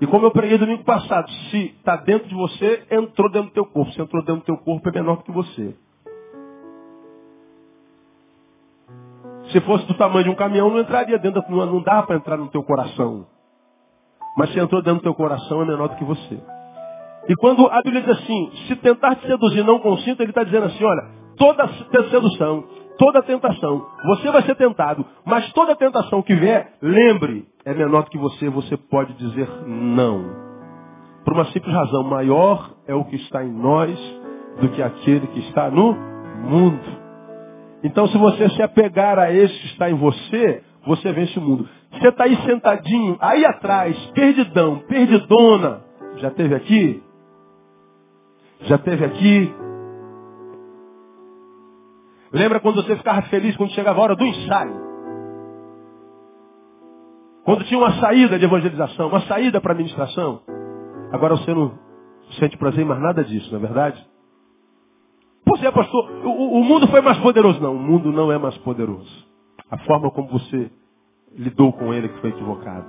[0.00, 3.66] E como eu preguei domingo passado, se está dentro de você, entrou dentro do teu
[3.66, 3.92] corpo.
[3.92, 5.76] Se entrou dentro do teu corpo, é menor do que você.
[9.52, 12.36] Se fosse do tamanho de um caminhão, não entraria dentro, não, não dá para entrar
[12.36, 13.26] no teu coração.
[14.36, 16.40] Mas se entrou dentro do teu coração, é menor do que você.
[17.28, 20.66] E quando a Bíblia diz assim, se tentar te seduzir não consinta, ele está dizendo
[20.66, 21.04] assim, olha,
[21.36, 21.68] toda
[22.10, 22.64] sedução,
[22.98, 28.10] toda tentação, você vai ser tentado, mas toda tentação que vier, lembre, é menor do
[28.10, 30.24] que você, você pode dizer não.
[31.24, 33.98] Por uma simples razão, maior é o que está em nós
[34.60, 35.94] do que aquele que está no
[36.42, 36.80] mundo.
[37.84, 41.68] Então, se você se apegar a esse que está em você, você vence o mundo.
[41.92, 45.84] Você está aí sentadinho, aí atrás, perdidão, perdidona.
[46.16, 47.02] Já teve aqui?
[48.62, 49.54] Já teve aqui?
[52.32, 54.92] Lembra quando você ficava feliz quando chegava a hora do ensaio?
[57.44, 60.42] Quando tinha uma saída de evangelização, uma saída para a administração?
[61.12, 61.78] Agora você não
[62.38, 64.06] sente prazer em mais nada disso, não é verdade?
[65.44, 67.60] Você, pastor, o, o mundo foi mais poderoso.
[67.60, 69.28] Não, o mundo não é mais poderoso.
[69.70, 70.70] A forma como você
[71.36, 72.86] lidou com ele que foi equivocado.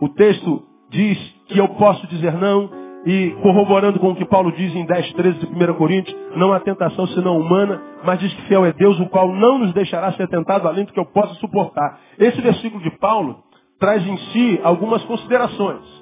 [0.00, 2.70] O texto diz que eu posso dizer não,
[3.04, 6.60] e corroborando com o que Paulo diz em 10, 13 de 1 Coríntios, não há
[6.60, 10.28] tentação senão humana, mas diz que fiel é Deus, o qual não nos deixará ser
[10.28, 11.98] tentado além do que eu possa suportar.
[12.18, 13.42] Esse versículo de Paulo
[13.78, 16.00] traz em si algumas considerações.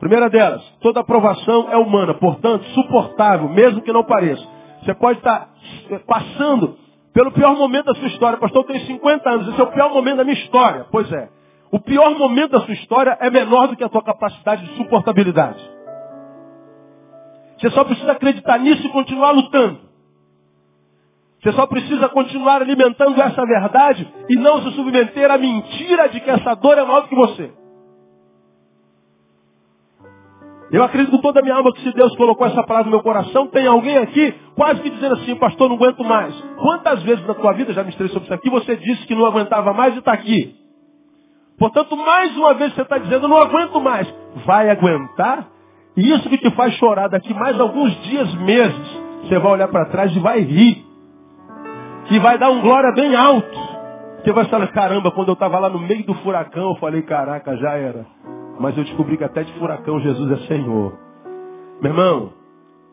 [0.00, 4.46] Primeira delas, toda aprovação é humana, portanto, suportável, mesmo que não pareça.
[4.82, 5.48] Você pode estar
[6.06, 6.76] passando
[7.18, 8.38] pelo pior momento da sua história.
[8.38, 10.86] Pastor, eu tenho 50 anos, esse é o pior momento da minha história.
[10.88, 11.28] Pois é.
[11.72, 15.58] O pior momento da sua história é menor do que a tua capacidade de suportabilidade.
[17.58, 19.80] Você só precisa acreditar nisso e continuar lutando.
[21.42, 26.30] Você só precisa continuar alimentando essa verdade e não se submeter à mentira de que
[26.30, 27.50] essa dor é maior do que você.
[30.70, 33.02] Eu acredito com toda a minha alma que se Deus colocou essa palavra no meu
[33.02, 36.34] coração, tem alguém aqui quase que dizendo assim, pastor, não aguento mais.
[36.58, 39.72] Quantas vezes na tua vida, já me sobre isso aqui, você disse que não aguentava
[39.72, 40.54] mais e está aqui.
[41.58, 44.12] Portanto, mais uma vez você está dizendo, não aguento mais.
[44.44, 45.48] Vai aguentar
[45.98, 49.86] e isso que te faz chorar daqui mais alguns dias, meses, você vai olhar para
[49.86, 50.86] trás e vai rir.
[52.10, 53.58] E vai dar um glória bem alto.
[54.22, 57.56] Você vai falar, caramba, quando eu estava lá no meio do furacão, eu falei, caraca,
[57.56, 58.06] já era.
[58.60, 60.96] Mas eu descobri que até de furacão Jesus é Senhor.
[61.82, 62.32] Meu irmão,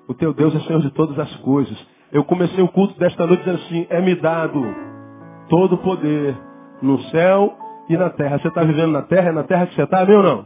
[0.08, 1.78] o teu Deus é Senhor de todas as coisas.
[2.12, 4.64] Eu comecei o culto desta noite dizendo assim, é me dado
[5.50, 6.36] todo o poder
[6.82, 7.54] no céu
[7.90, 8.40] e na terra.
[8.40, 9.30] Você está vivendo na terra?
[9.30, 10.46] É na terra que você está, meu ou não?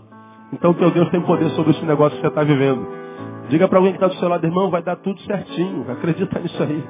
[0.54, 2.88] Então teu Deus tem poder sobre esse negócio que você está vivendo.
[3.50, 5.86] Diga para alguém que está do seu lado, irmão, vai dar tudo certinho.
[5.92, 6.84] Acredita nisso aí.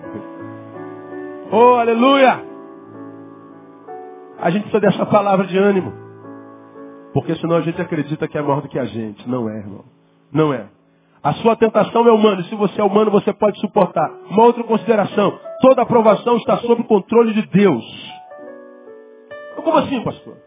[1.51, 2.43] Oh, aleluia!
[4.39, 5.91] A gente precisa dessa palavra de ânimo.
[7.13, 9.27] Porque senão a gente acredita que é maior do que a gente.
[9.27, 9.84] Não é, irmão.
[10.32, 10.67] Não é.
[11.21, 12.41] A sua tentação é humana.
[12.41, 14.10] E se você é humano, você pode suportar.
[14.29, 15.38] Uma outra consideração.
[15.62, 17.86] Toda aprovação está sob o controle de Deus.
[19.55, 20.38] Como assim, pastor?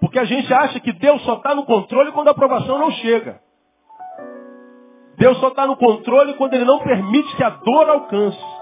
[0.00, 3.40] Porque a gente acha que Deus só está no controle quando a aprovação não chega.
[5.16, 8.58] Deus só está no controle quando Ele não permite que a dor alcance.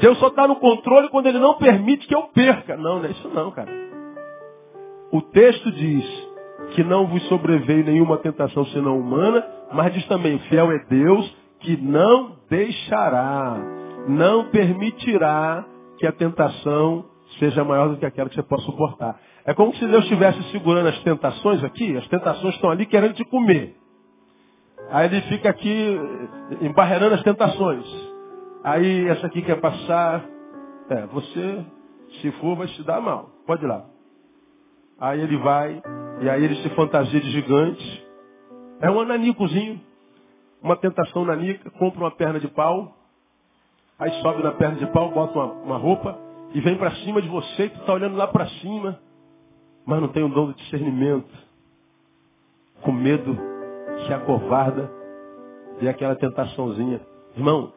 [0.00, 2.76] Deus só está no controle quando Ele não permite que eu perca.
[2.76, 3.70] Não, não é isso não, cara.
[5.12, 6.30] O texto diz
[6.74, 11.76] que não vos sobreveio nenhuma tentação senão humana, mas diz também, fiel é Deus que
[11.76, 13.56] não deixará,
[14.08, 15.64] não permitirá
[15.98, 17.04] que a tentação
[17.38, 19.20] seja maior do que aquela que você possa suportar.
[19.44, 23.24] É como se Deus estivesse segurando as tentações aqui, as tentações estão ali querendo te
[23.24, 23.76] comer.
[24.90, 26.00] Aí ele fica aqui
[26.62, 27.84] embarreirando as tentações.
[28.64, 30.24] Aí essa aqui quer passar.
[30.88, 31.64] É, você,
[32.20, 33.30] se for, vai se dar mal.
[33.46, 33.84] Pode ir lá.
[34.98, 35.80] Aí ele vai,
[36.20, 38.09] e aí ele se fantasia de gigante.
[38.80, 39.80] É um ananicozinho,
[40.62, 42.96] uma tentação nanica, compra uma perna de pau,
[43.98, 46.18] aí sobe na perna de pau, bota uma, uma roupa
[46.54, 48.98] e vem para cima de você, e tu está olhando lá para cima
[49.90, 51.28] mas não tem o dom do discernimento.
[52.82, 53.36] Com medo,
[54.06, 54.90] se acovarda
[55.80, 57.00] e aquela tentaçãozinha.
[57.36, 57.72] Irmão,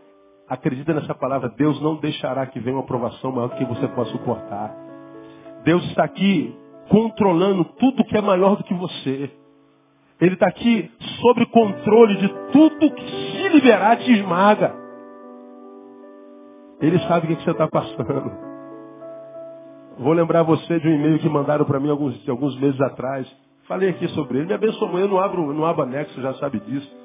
[0.47, 4.11] acredita nessa palavra, Deus não deixará que venha uma aprovação maior do que você possa
[4.11, 4.75] suportar.
[5.63, 6.55] Deus está aqui
[6.89, 9.31] controlando tudo que é maior do que você.
[10.21, 10.91] Ele está aqui
[11.21, 14.75] sob controle de tudo que se liberar te esmaga.
[16.81, 18.31] Ele sabe o que você está passando.
[19.99, 23.27] Vou lembrar você de um e-mail que mandaram para mim alguns, alguns meses atrás.
[23.67, 24.47] Falei aqui sobre ele.
[24.47, 24.97] Me abençoou.
[24.99, 27.03] Eu não abro, não abro anexo, já sabe disso.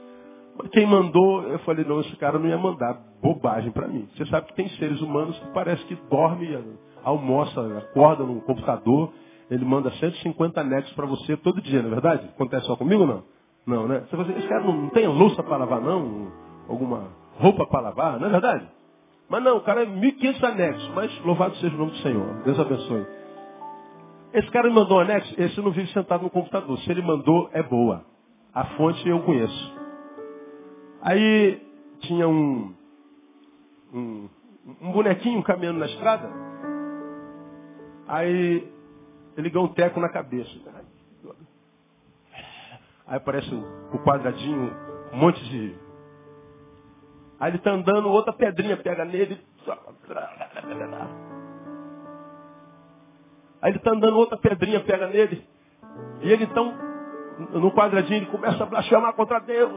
[0.59, 2.98] Mas quem mandou, eu falei, não, esse cara não ia mandar.
[3.22, 4.09] Bobagem para mim.
[4.16, 6.59] Você sabe que tem seres humanos que parece que dorme,
[7.04, 9.12] almoça, acorda no computador.
[9.51, 12.28] Ele manda 150 anexos para você todo dia, não é verdade?
[12.28, 13.22] Acontece só comigo não?
[13.66, 14.01] Não, né?
[14.01, 16.32] Você fala assim, esse cara não tem louça para lavar, não?
[16.68, 18.68] Alguma roupa para lavar, não é verdade?
[19.28, 20.90] Mas não, o cara é 1.500 anexos.
[20.94, 22.42] Mas louvado seja o nome do Senhor.
[22.44, 23.07] Deus abençoe.
[24.32, 26.78] Esse cara me mandou um anexo, esse não vive sentado no computador.
[26.80, 28.05] Se ele mandou, é boa.
[28.55, 29.74] A fonte eu conheço.
[31.03, 31.62] Aí
[32.01, 32.74] tinha um,
[33.92, 34.28] um,
[34.82, 36.30] um bonequinho caminhando na estrada.
[38.07, 38.66] Aí
[39.39, 40.51] ele ligou um teco na cabeça.
[43.07, 44.72] Aí aparece o quadradinho,
[45.12, 45.76] um monte de.
[47.39, 49.41] Aí ele está andando, outra pedrinha pega nele.
[53.62, 55.47] Aí ele está andando, outra pedrinha pega nele.
[56.20, 56.74] E ele então,
[57.53, 59.70] no quadradinho, ele começa a blasfemar contra Deus.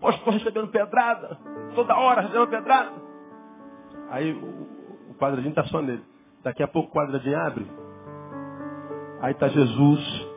[0.00, 1.38] Poxa, estou recebendo pedrada.
[1.76, 2.92] Toda hora recebendo pedrada.
[4.10, 6.17] Aí o, o quadradinho está só nele.
[6.42, 7.66] Daqui a pouco o quadradinho abre.
[9.20, 10.28] Aí está Jesus,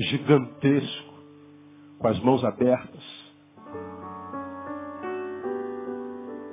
[0.00, 1.14] gigantesco,
[1.98, 3.28] com as mãos abertas.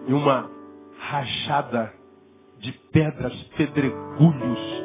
[0.08, 0.50] E uma
[0.98, 1.94] rajada
[2.60, 4.84] de pedras, pedregulhos,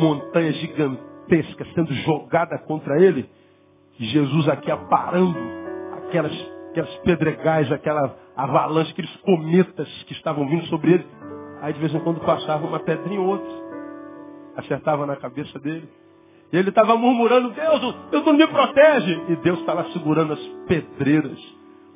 [0.00, 3.28] montanhas gigantescas sendo jogada contra ele.
[3.98, 5.38] E Jesus aqui aparando
[5.96, 6.32] aquelas,
[6.70, 11.06] aquelas pedregais, aquela avalanche, aqueles cometas que estavam vindo sobre ele.
[11.60, 13.68] Aí de vez em quando passava uma pedrinha ou outra.
[14.56, 15.88] Acertava na cabeça dele.
[16.52, 19.22] E ele estava murmurando, Deus, Deus não me protege.
[19.28, 21.38] E Deus estava segurando as pedreiras.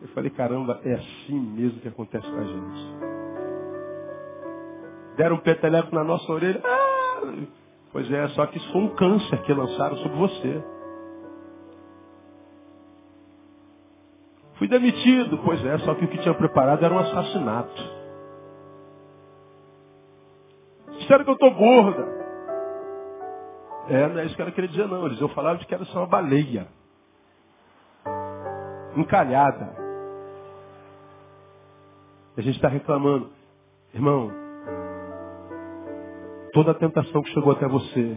[0.02, 3.12] Eu falei, caramba, é assim mesmo que acontece com a gente.
[5.16, 6.60] Deram um peteleco na nossa orelha.
[6.64, 7.32] Ah,
[7.92, 10.64] pois é, só que isso foi um câncer que lançaram sobre você.
[14.54, 15.38] Fui demitido.
[15.38, 18.01] Pois é, só que o que tinha preparado era um assassinato.
[21.12, 22.08] Disseram que eu estou gorda.
[23.90, 25.04] É, não é isso que ela queria dizer não.
[25.04, 26.66] Eles eu falava de que era só uma baleia.
[28.96, 29.76] Encalhada.
[32.34, 33.28] A gente está reclamando.
[33.92, 34.32] Irmão,
[36.54, 38.16] toda a tentação que chegou até você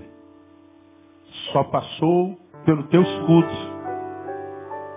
[1.52, 3.76] só passou pelo teu escudo.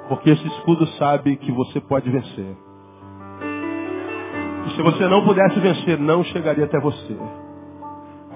[0.08, 2.56] Porque esse escudo sabe que você pode vencer.
[4.66, 7.47] E se você não pudesse vencer, não chegaria até você.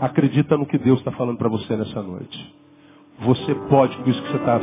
[0.02, 2.54] Acredita no que Deus está falando para você nessa noite.
[3.20, 4.60] Você pode com isso que você está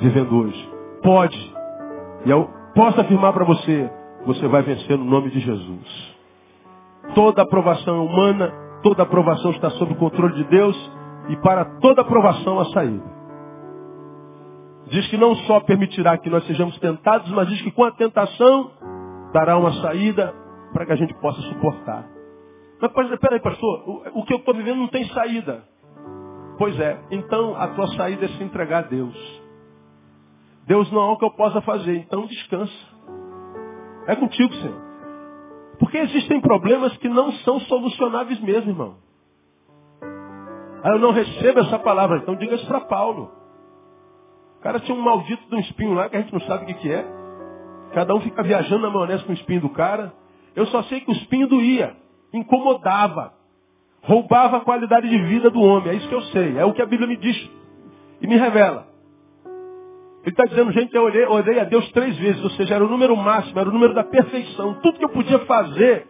[0.00, 0.70] vivendo hoje.
[1.00, 1.54] Pode.
[2.26, 3.88] E eu posso afirmar para você,
[4.26, 6.16] você vai vencer no nome de Jesus.
[7.14, 10.92] Toda aprovação humana, toda aprovação está sob o controle de Deus
[11.28, 13.12] e para toda aprovação a saída.
[14.86, 18.72] Diz que não só permitirá que nós sejamos tentados, mas diz que com a tentação
[19.32, 20.34] dará uma saída
[20.72, 22.21] para que a gente possa suportar.
[22.82, 25.62] Mas peraí, pastor, o, o que eu estou vivendo não tem saída.
[26.58, 29.42] Pois é, então a tua saída é se entregar a Deus.
[30.66, 32.72] Deus não é o que eu possa fazer, então descansa.
[34.08, 34.80] É contigo, Senhor.
[35.78, 38.96] Porque existem problemas que não são solucionáveis mesmo, irmão.
[40.82, 43.30] Aí eu não recebo essa palavra, então diga isso para Paulo.
[44.58, 46.66] O cara tinha um maldito de um espinho lá que a gente não sabe o
[46.66, 47.06] que, que é.
[47.94, 50.12] Cada um fica viajando na maionese com o espinho do cara.
[50.54, 52.01] Eu só sei que o espinho doía
[52.32, 53.34] incomodava,
[54.02, 55.90] roubava a qualidade de vida do homem.
[55.90, 57.50] É isso que eu sei, é o que a Bíblia me diz
[58.20, 58.92] e me revela.
[60.24, 62.88] Ele está dizendo, gente, eu orei, orei a Deus três vezes, ou seja, era o
[62.88, 64.74] número máximo, era o número da perfeição.
[64.74, 66.06] Tudo que eu podia fazer,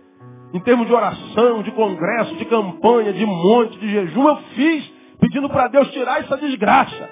[0.52, 5.48] em termos de oração, de congresso, de campanha, de monte, de jejum, eu fiz, pedindo
[5.48, 7.08] para Deus tirar essa desgraça.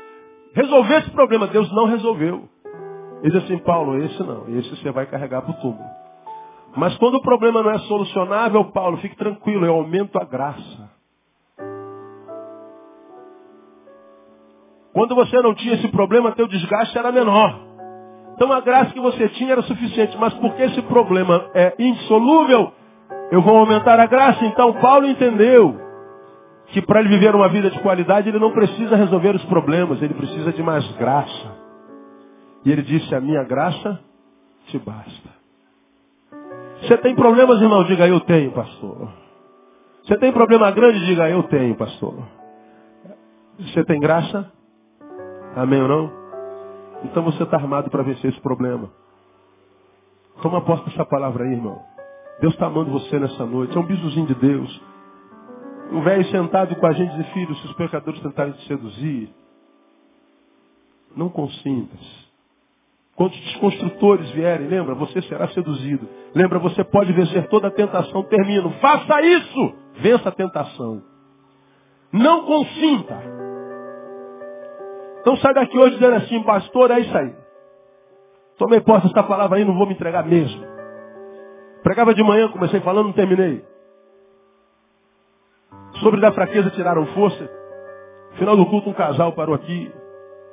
[0.52, 1.46] Resolver esse problema.
[1.46, 2.46] Deus não resolveu.
[3.22, 5.99] Ele diz assim, Paulo, esse não, esse você vai carregar para o túmulo.
[6.76, 10.90] Mas quando o problema não é solucionável, Paulo, fique tranquilo, eu aumento a graça.
[14.92, 17.58] Quando você não tinha esse problema, teu desgaste era menor.
[18.34, 20.16] Então a graça que você tinha era suficiente.
[20.18, 22.72] Mas porque esse problema é insolúvel,
[23.30, 24.44] eu vou aumentar a graça.
[24.44, 25.78] Então Paulo entendeu
[26.68, 30.14] que para ele viver uma vida de qualidade, ele não precisa resolver os problemas, ele
[30.14, 31.58] precisa de mais graça.
[32.64, 33.98] E ele disse, a minha graça
[34.66, 35.39] te basta.
[36.82, 37.84] Você tem problemas, irmão?
[37.84, 39.08] Diga, eu tenho, pastor.
[40.04, 41.04] Você tem problema grande?
[41.06, 42.14] Diga, eu tenho, pastor.
[43.58, 44.50] Você tem graça?
[45.54, 46.12] Amém ou não?
[47.04, 48.90] Então você está armado para vencer esse problema.
[50.42, 51.82] Toma posse dessa palavra aí, irmão.
[52.40, 53.76] Deus está amando você nessa noite.
[53.76, 54.82] É um bisozinho de Deus.
[55.92, 59.34] Um velho sentado com a gente diz, filho, se os pecadores tentarem te seduzir,
[61.14, 62.29] não consintas.
[63.20, 66.08] Quando os desconstrutores vierem, lembra, você será seduzido.
[66.34, 68.22] Lembra, você pode vencer toda a tentação.
[68.22, 68.70] Termino.
[68.80, 69.74] Faça isso!
[69.96, 71.02] Vença a tentação.
[72.10, 73.22] Não consinta.
[75.20, 77.34] Então sai daqui hoje dizendo assim, pastor, é isso aí.
[78.56, 80.64] Tomei posse dessa palavra aí, não vou me entregar mesmo.
[81.82, 83.62] Pregava de manhã, comecei falando, não terminei.
[86.00, 87.50] Sobre da fraqueza tiraram força.
[88.38, 89.92] Final do culto, um casal parou aqui.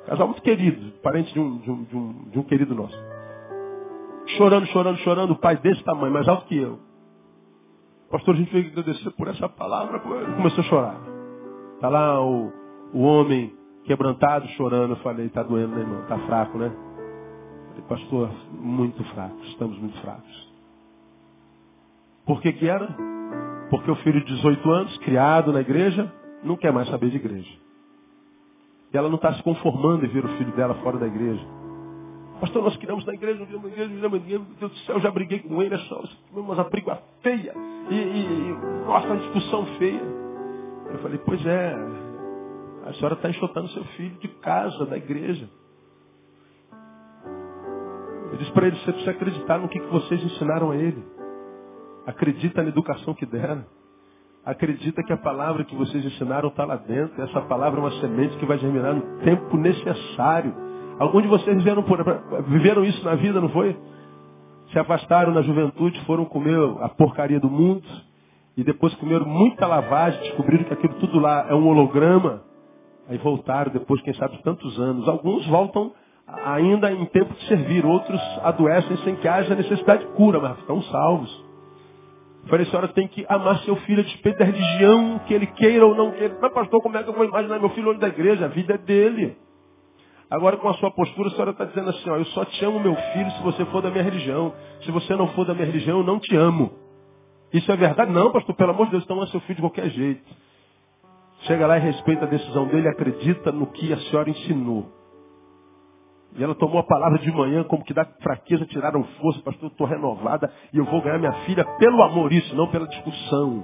[0.08, 2.98] Casal muito querido, parente de um, de um, de um, de um querido nosso.
[4.38, 6.80] Chorando, chorando, chorando, o pai desse tamanho, mais alto que eu.
[8.10, 10.00] Pastor, a gente veio agradecer por essa palavra.
[10.00, 10.98] Começou a chorar.
[11.76, 12.54] Está lá o,
[12.94, 13.54] o homem
[13.84, 14.92] quebrantado, chorando.
[14.92, 16.02] Eu falei, está doendo, né, irmão?
[16.04, 16.72] Está fraco, né?
[17.68, 20.54] falei, pastor, muito fraco, estamos muito fracos.
[22.26, 22.88] Por que que era?
[23.70, 26.10] Porque o filho de 18 anos, criado na igreja,
[26.46, 27.67] não quer mais saber de igreja.
[28.98, 31.46] Ela não está se conformando em ver o filho dela fora da igreja.
[32.40, 35.12] Pastor, nós criamos na igreja, não na igreja, não na meu Deus do céu, já
[35.12, 37.54] briguei com ele, é só uma briga feia.
[37.90, 40.02] E, e, e nossa, uma discussão feia.
[40.92, 41.76] Eu falei, pois é,
[42.86, 45.50] a senhora está enxotando seu filho de casa, da igreja.
[48.32, 51.04] Eu disse para ele, você precisa acreditar no que, que vocês ensinaram a ele.
[52.06, 53.66] Acredita na educação que deram.
[54.48, 57.22] Acredita que a palavra que vocês ensinaram está lá dentro.
[57.22, 60.56] Essa palavra é uma semente que vai germinar no tempo necessário.
[60.98, 62.02] Alguns de vocês viveram, por,
[62.48, 63.78] viveram isso na vida, não foi?
[64.72, 67.84] Se afastaram na juventude, foram comer a porcaria do mundo.
[68.56, 72.42] E depois comeram muita lavagem, descobriram que aquilo tudo lá é um holograma.
[73.10, 75.10] Aí voltaram depois, quem sabe, tantos anos.
[75.10, 75.92] Alguns voltam
[76.46, 80.82] ainda em tempo de servir, outros adoecem sem que haja necessidade de cura, mas estão
[80.84, 81.47] salvos.
[82.48, 85.86] Falei, a senhora tem que amar seu filho a despeito da religião, que ele queira
[85.86, 86.38] ou não queira.
[86.42, 88.46] Mas pastor, como é que eu vou imaginar meu filho longe da igreja?
[88.46, 89.38] A vida é dele.
[90.30, 92.80] Agora com a sua postura, a senhora está dizendo assim, ó, eu só te amo
[92.80, 94.54] meu filho se você for da minha religião.
[94.84, 96.72] Se você não for da minha religião, eu não te amo.
[97.54, 98.12] Isso é verdade?
[98.12, 100.24] Não, pastor, pelo amor de Deus, então ama seu filho de qualquer jeito.
[101.42, 104.97] Chega lá e respeita a decisão dele, acredita no que a senhora ensinou.
[106.38, 109.72] E ela tomou a palavra de manhã, como que da fraqueza tiraram força, pastor, eu
[109.72, 113.64] estou renovada e eu vou ganhar minha filha pelo amor, isso, não pela discussão.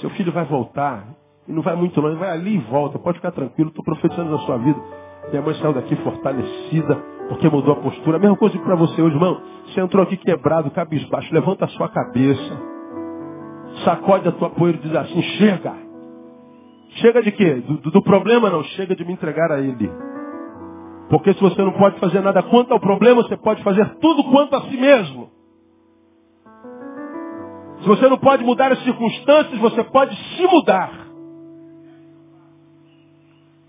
[0.00, 1.06] Seu filho vai voltar,
[1.48, 4.38] e não vai muito longe, vai ali e volta, pode ficar tranquilo, estou profetizando na
[4.40, 4.80] sua vida.
[5.30, 6.94] Minha mãe saiu daqui fortalecida,
[7.28, 8.18] porque mudou a postura.
[8.18, 9.40] A mesma coisa para você hoje, irmão.
[9.66, 12.60] Você entrou aqui quebrado, cabisbaixo, levanta a sua cabeça,
[13.84, 15.72] sacode a tua poeira e diz assim, chega.
[16.96, 17.54] Chega de quê?
[17.66, 20.11] Do, do problema não, chega de me entregar a ele.
[21.12, 24.56] Porque se você não pode fazer nada quanto ao problema, você pode fazer tudo quanto
[24.56, 25.30] a si mesmo.
[27.82, 30.90] Se você não pode mudar as circunstâncias, você pode se mudar.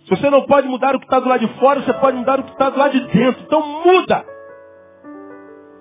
[0.05, 2.39] Se você não pode mudar o que está do lado de fora, você pode mudar
[2.39, 3.43] o que está do lado de dentro.
[3.43, 4.25] Então muda.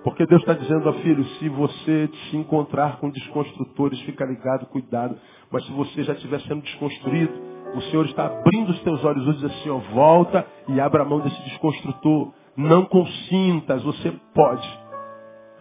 [0.03, 5.15] Porque Deus está dizendo, filho, se você se encontrar com desconstrutores, fica ligado, cuidado.
[5.49, 9.39] Mas se você já estiver sendo desconstruído, o Senhor está abrindo os teus olhos hoje
[9.39, 12.31] e diz assim, ó, volta e abra a mão desse desconstrutor.
[12.55, 14.83] Não consintas, você pode.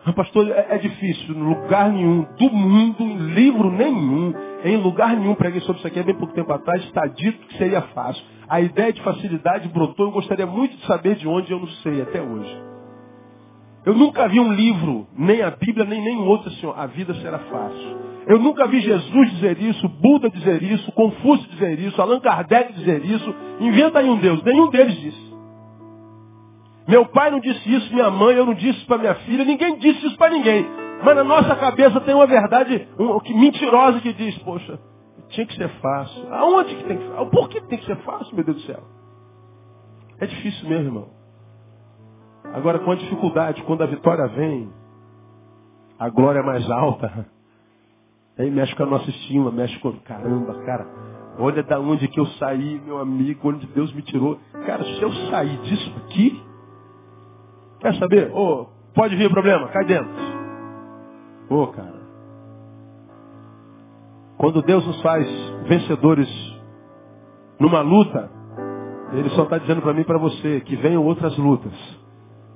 [0.04, 1.34] Mas, pastor, é, é difícil.
[1.34, 4.34] Em lugar nenhum do mundo, em livro nenhum,
[4.64, 7.56] em lugar nenhum, preguei sobre isso aqui há bem pouco tempo atrás, está dito que
[7.56, 8.22] seria fácil.
[8.48, 12.02] A ideia de facilidade brotou, eu gostaria muito de saber de onde, eu não sei
[12.02, 12.62] até hoje.
[13.84, 17.38] Eu nunca vi um livro, nem a Bíblia, nem nenhum outro assim, a vida será
[17.38, 18.11] fácil.
[18.27, 23.05] Eu nunca vi Jesus dizer isso, Buda dizer isso, Confúcio dizer isso, Allan Kardec dizer
[23.05, 23.35] isso.
[23.61, 24.43] Inventa aí um Deus.
[24.45, 25.33] Nenhum deles disse.
[26.87, 30.07] Meu pai não disse isso, minha mãe, eu não disse para minha filha, ninguém disse
[30.07, 30.66] isso para ninguém.
[31.05, 34.79] Mas na nossa cabeça tem uma verdade um, que, mentirosa que diz, poxa,
[35.29, 36.33] tinha que ser fácil.
[36.33, 37.31] Aonde que tem que ser?
[37.31, 38.83] Por que tem que ser fácil, meu Deus do céu?
[40.18, 41.09] É difícil mesmo, irmão.
[42.55, 44.70] Agora, com a dificuldade, quando a vitória vem,
[45.99, 47.27] a glória é mais alta.
[48.39, 50.87] Aí mexe com a nossa estima, mexe com, caramba, cara,
[51.39, 54.39] olha da onde que eu saí, meu amigo, onde Deus me tirou.
[54.66, 56.43] Cara, se eu sair disso aqui,
[57.80, 58.30] quer saber?
[58.33, 60.11] Ô, oh, pode vir problema, cai dentro.
[61.51, 62.03] Ô, oh, cara.
[64.39, 65.26] Quando Deus nos faz
[65.68, 66.28] vencedores
[67.61, 68.30] numa luta,
[69.12, 71.72] Ele só está dizendo para mim e para você que venham outras lutas.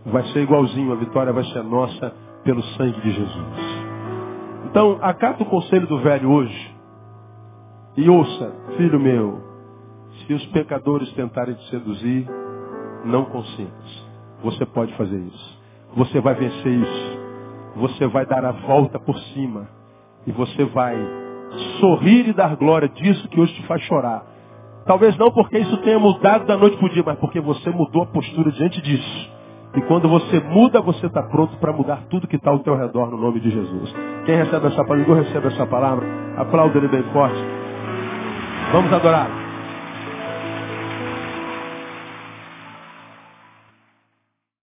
[0.07, 3.76] Vai ser igualzinho, a vitória vai ser nossa pelo sangue de Jesus.
[4.77, 6.77] Então, acata o conselho do velho hoje.
[7.97, 9.41] E ouça, filho meu,
[10.18, 12.29] se os pecadores tentarem te seduzir,
[13.07, 14.07] não consintas.
[14.43, 15.62] Você pode fazer isso.
[15.97, 17.18] Você vai vencer isso.
[17.77, 19.66] Você vai dar a volta por cima.
[20.27, 20.95] E você vai
[21.81, 24.27] sorrir e dar glória disso que hoje te faz chorar.
[24.85, 28.03] Talvez não porque isso tenha mudado da noite para o dia, mas porque você mudou
[28.03, 29.36] a postura diante disso.
[29.77, 33.11] E quando você muda, você está pronto para mudar tudo que está ao teu redor
[33.11, 33.95] no nome de Jesus.
[34.24, 36.07] Quem recebe essa palavra, recebe essa palavra.
[36.39, 37.39] Aplauda ele bem forte.
[38.72, 39.45] Vamos adorar.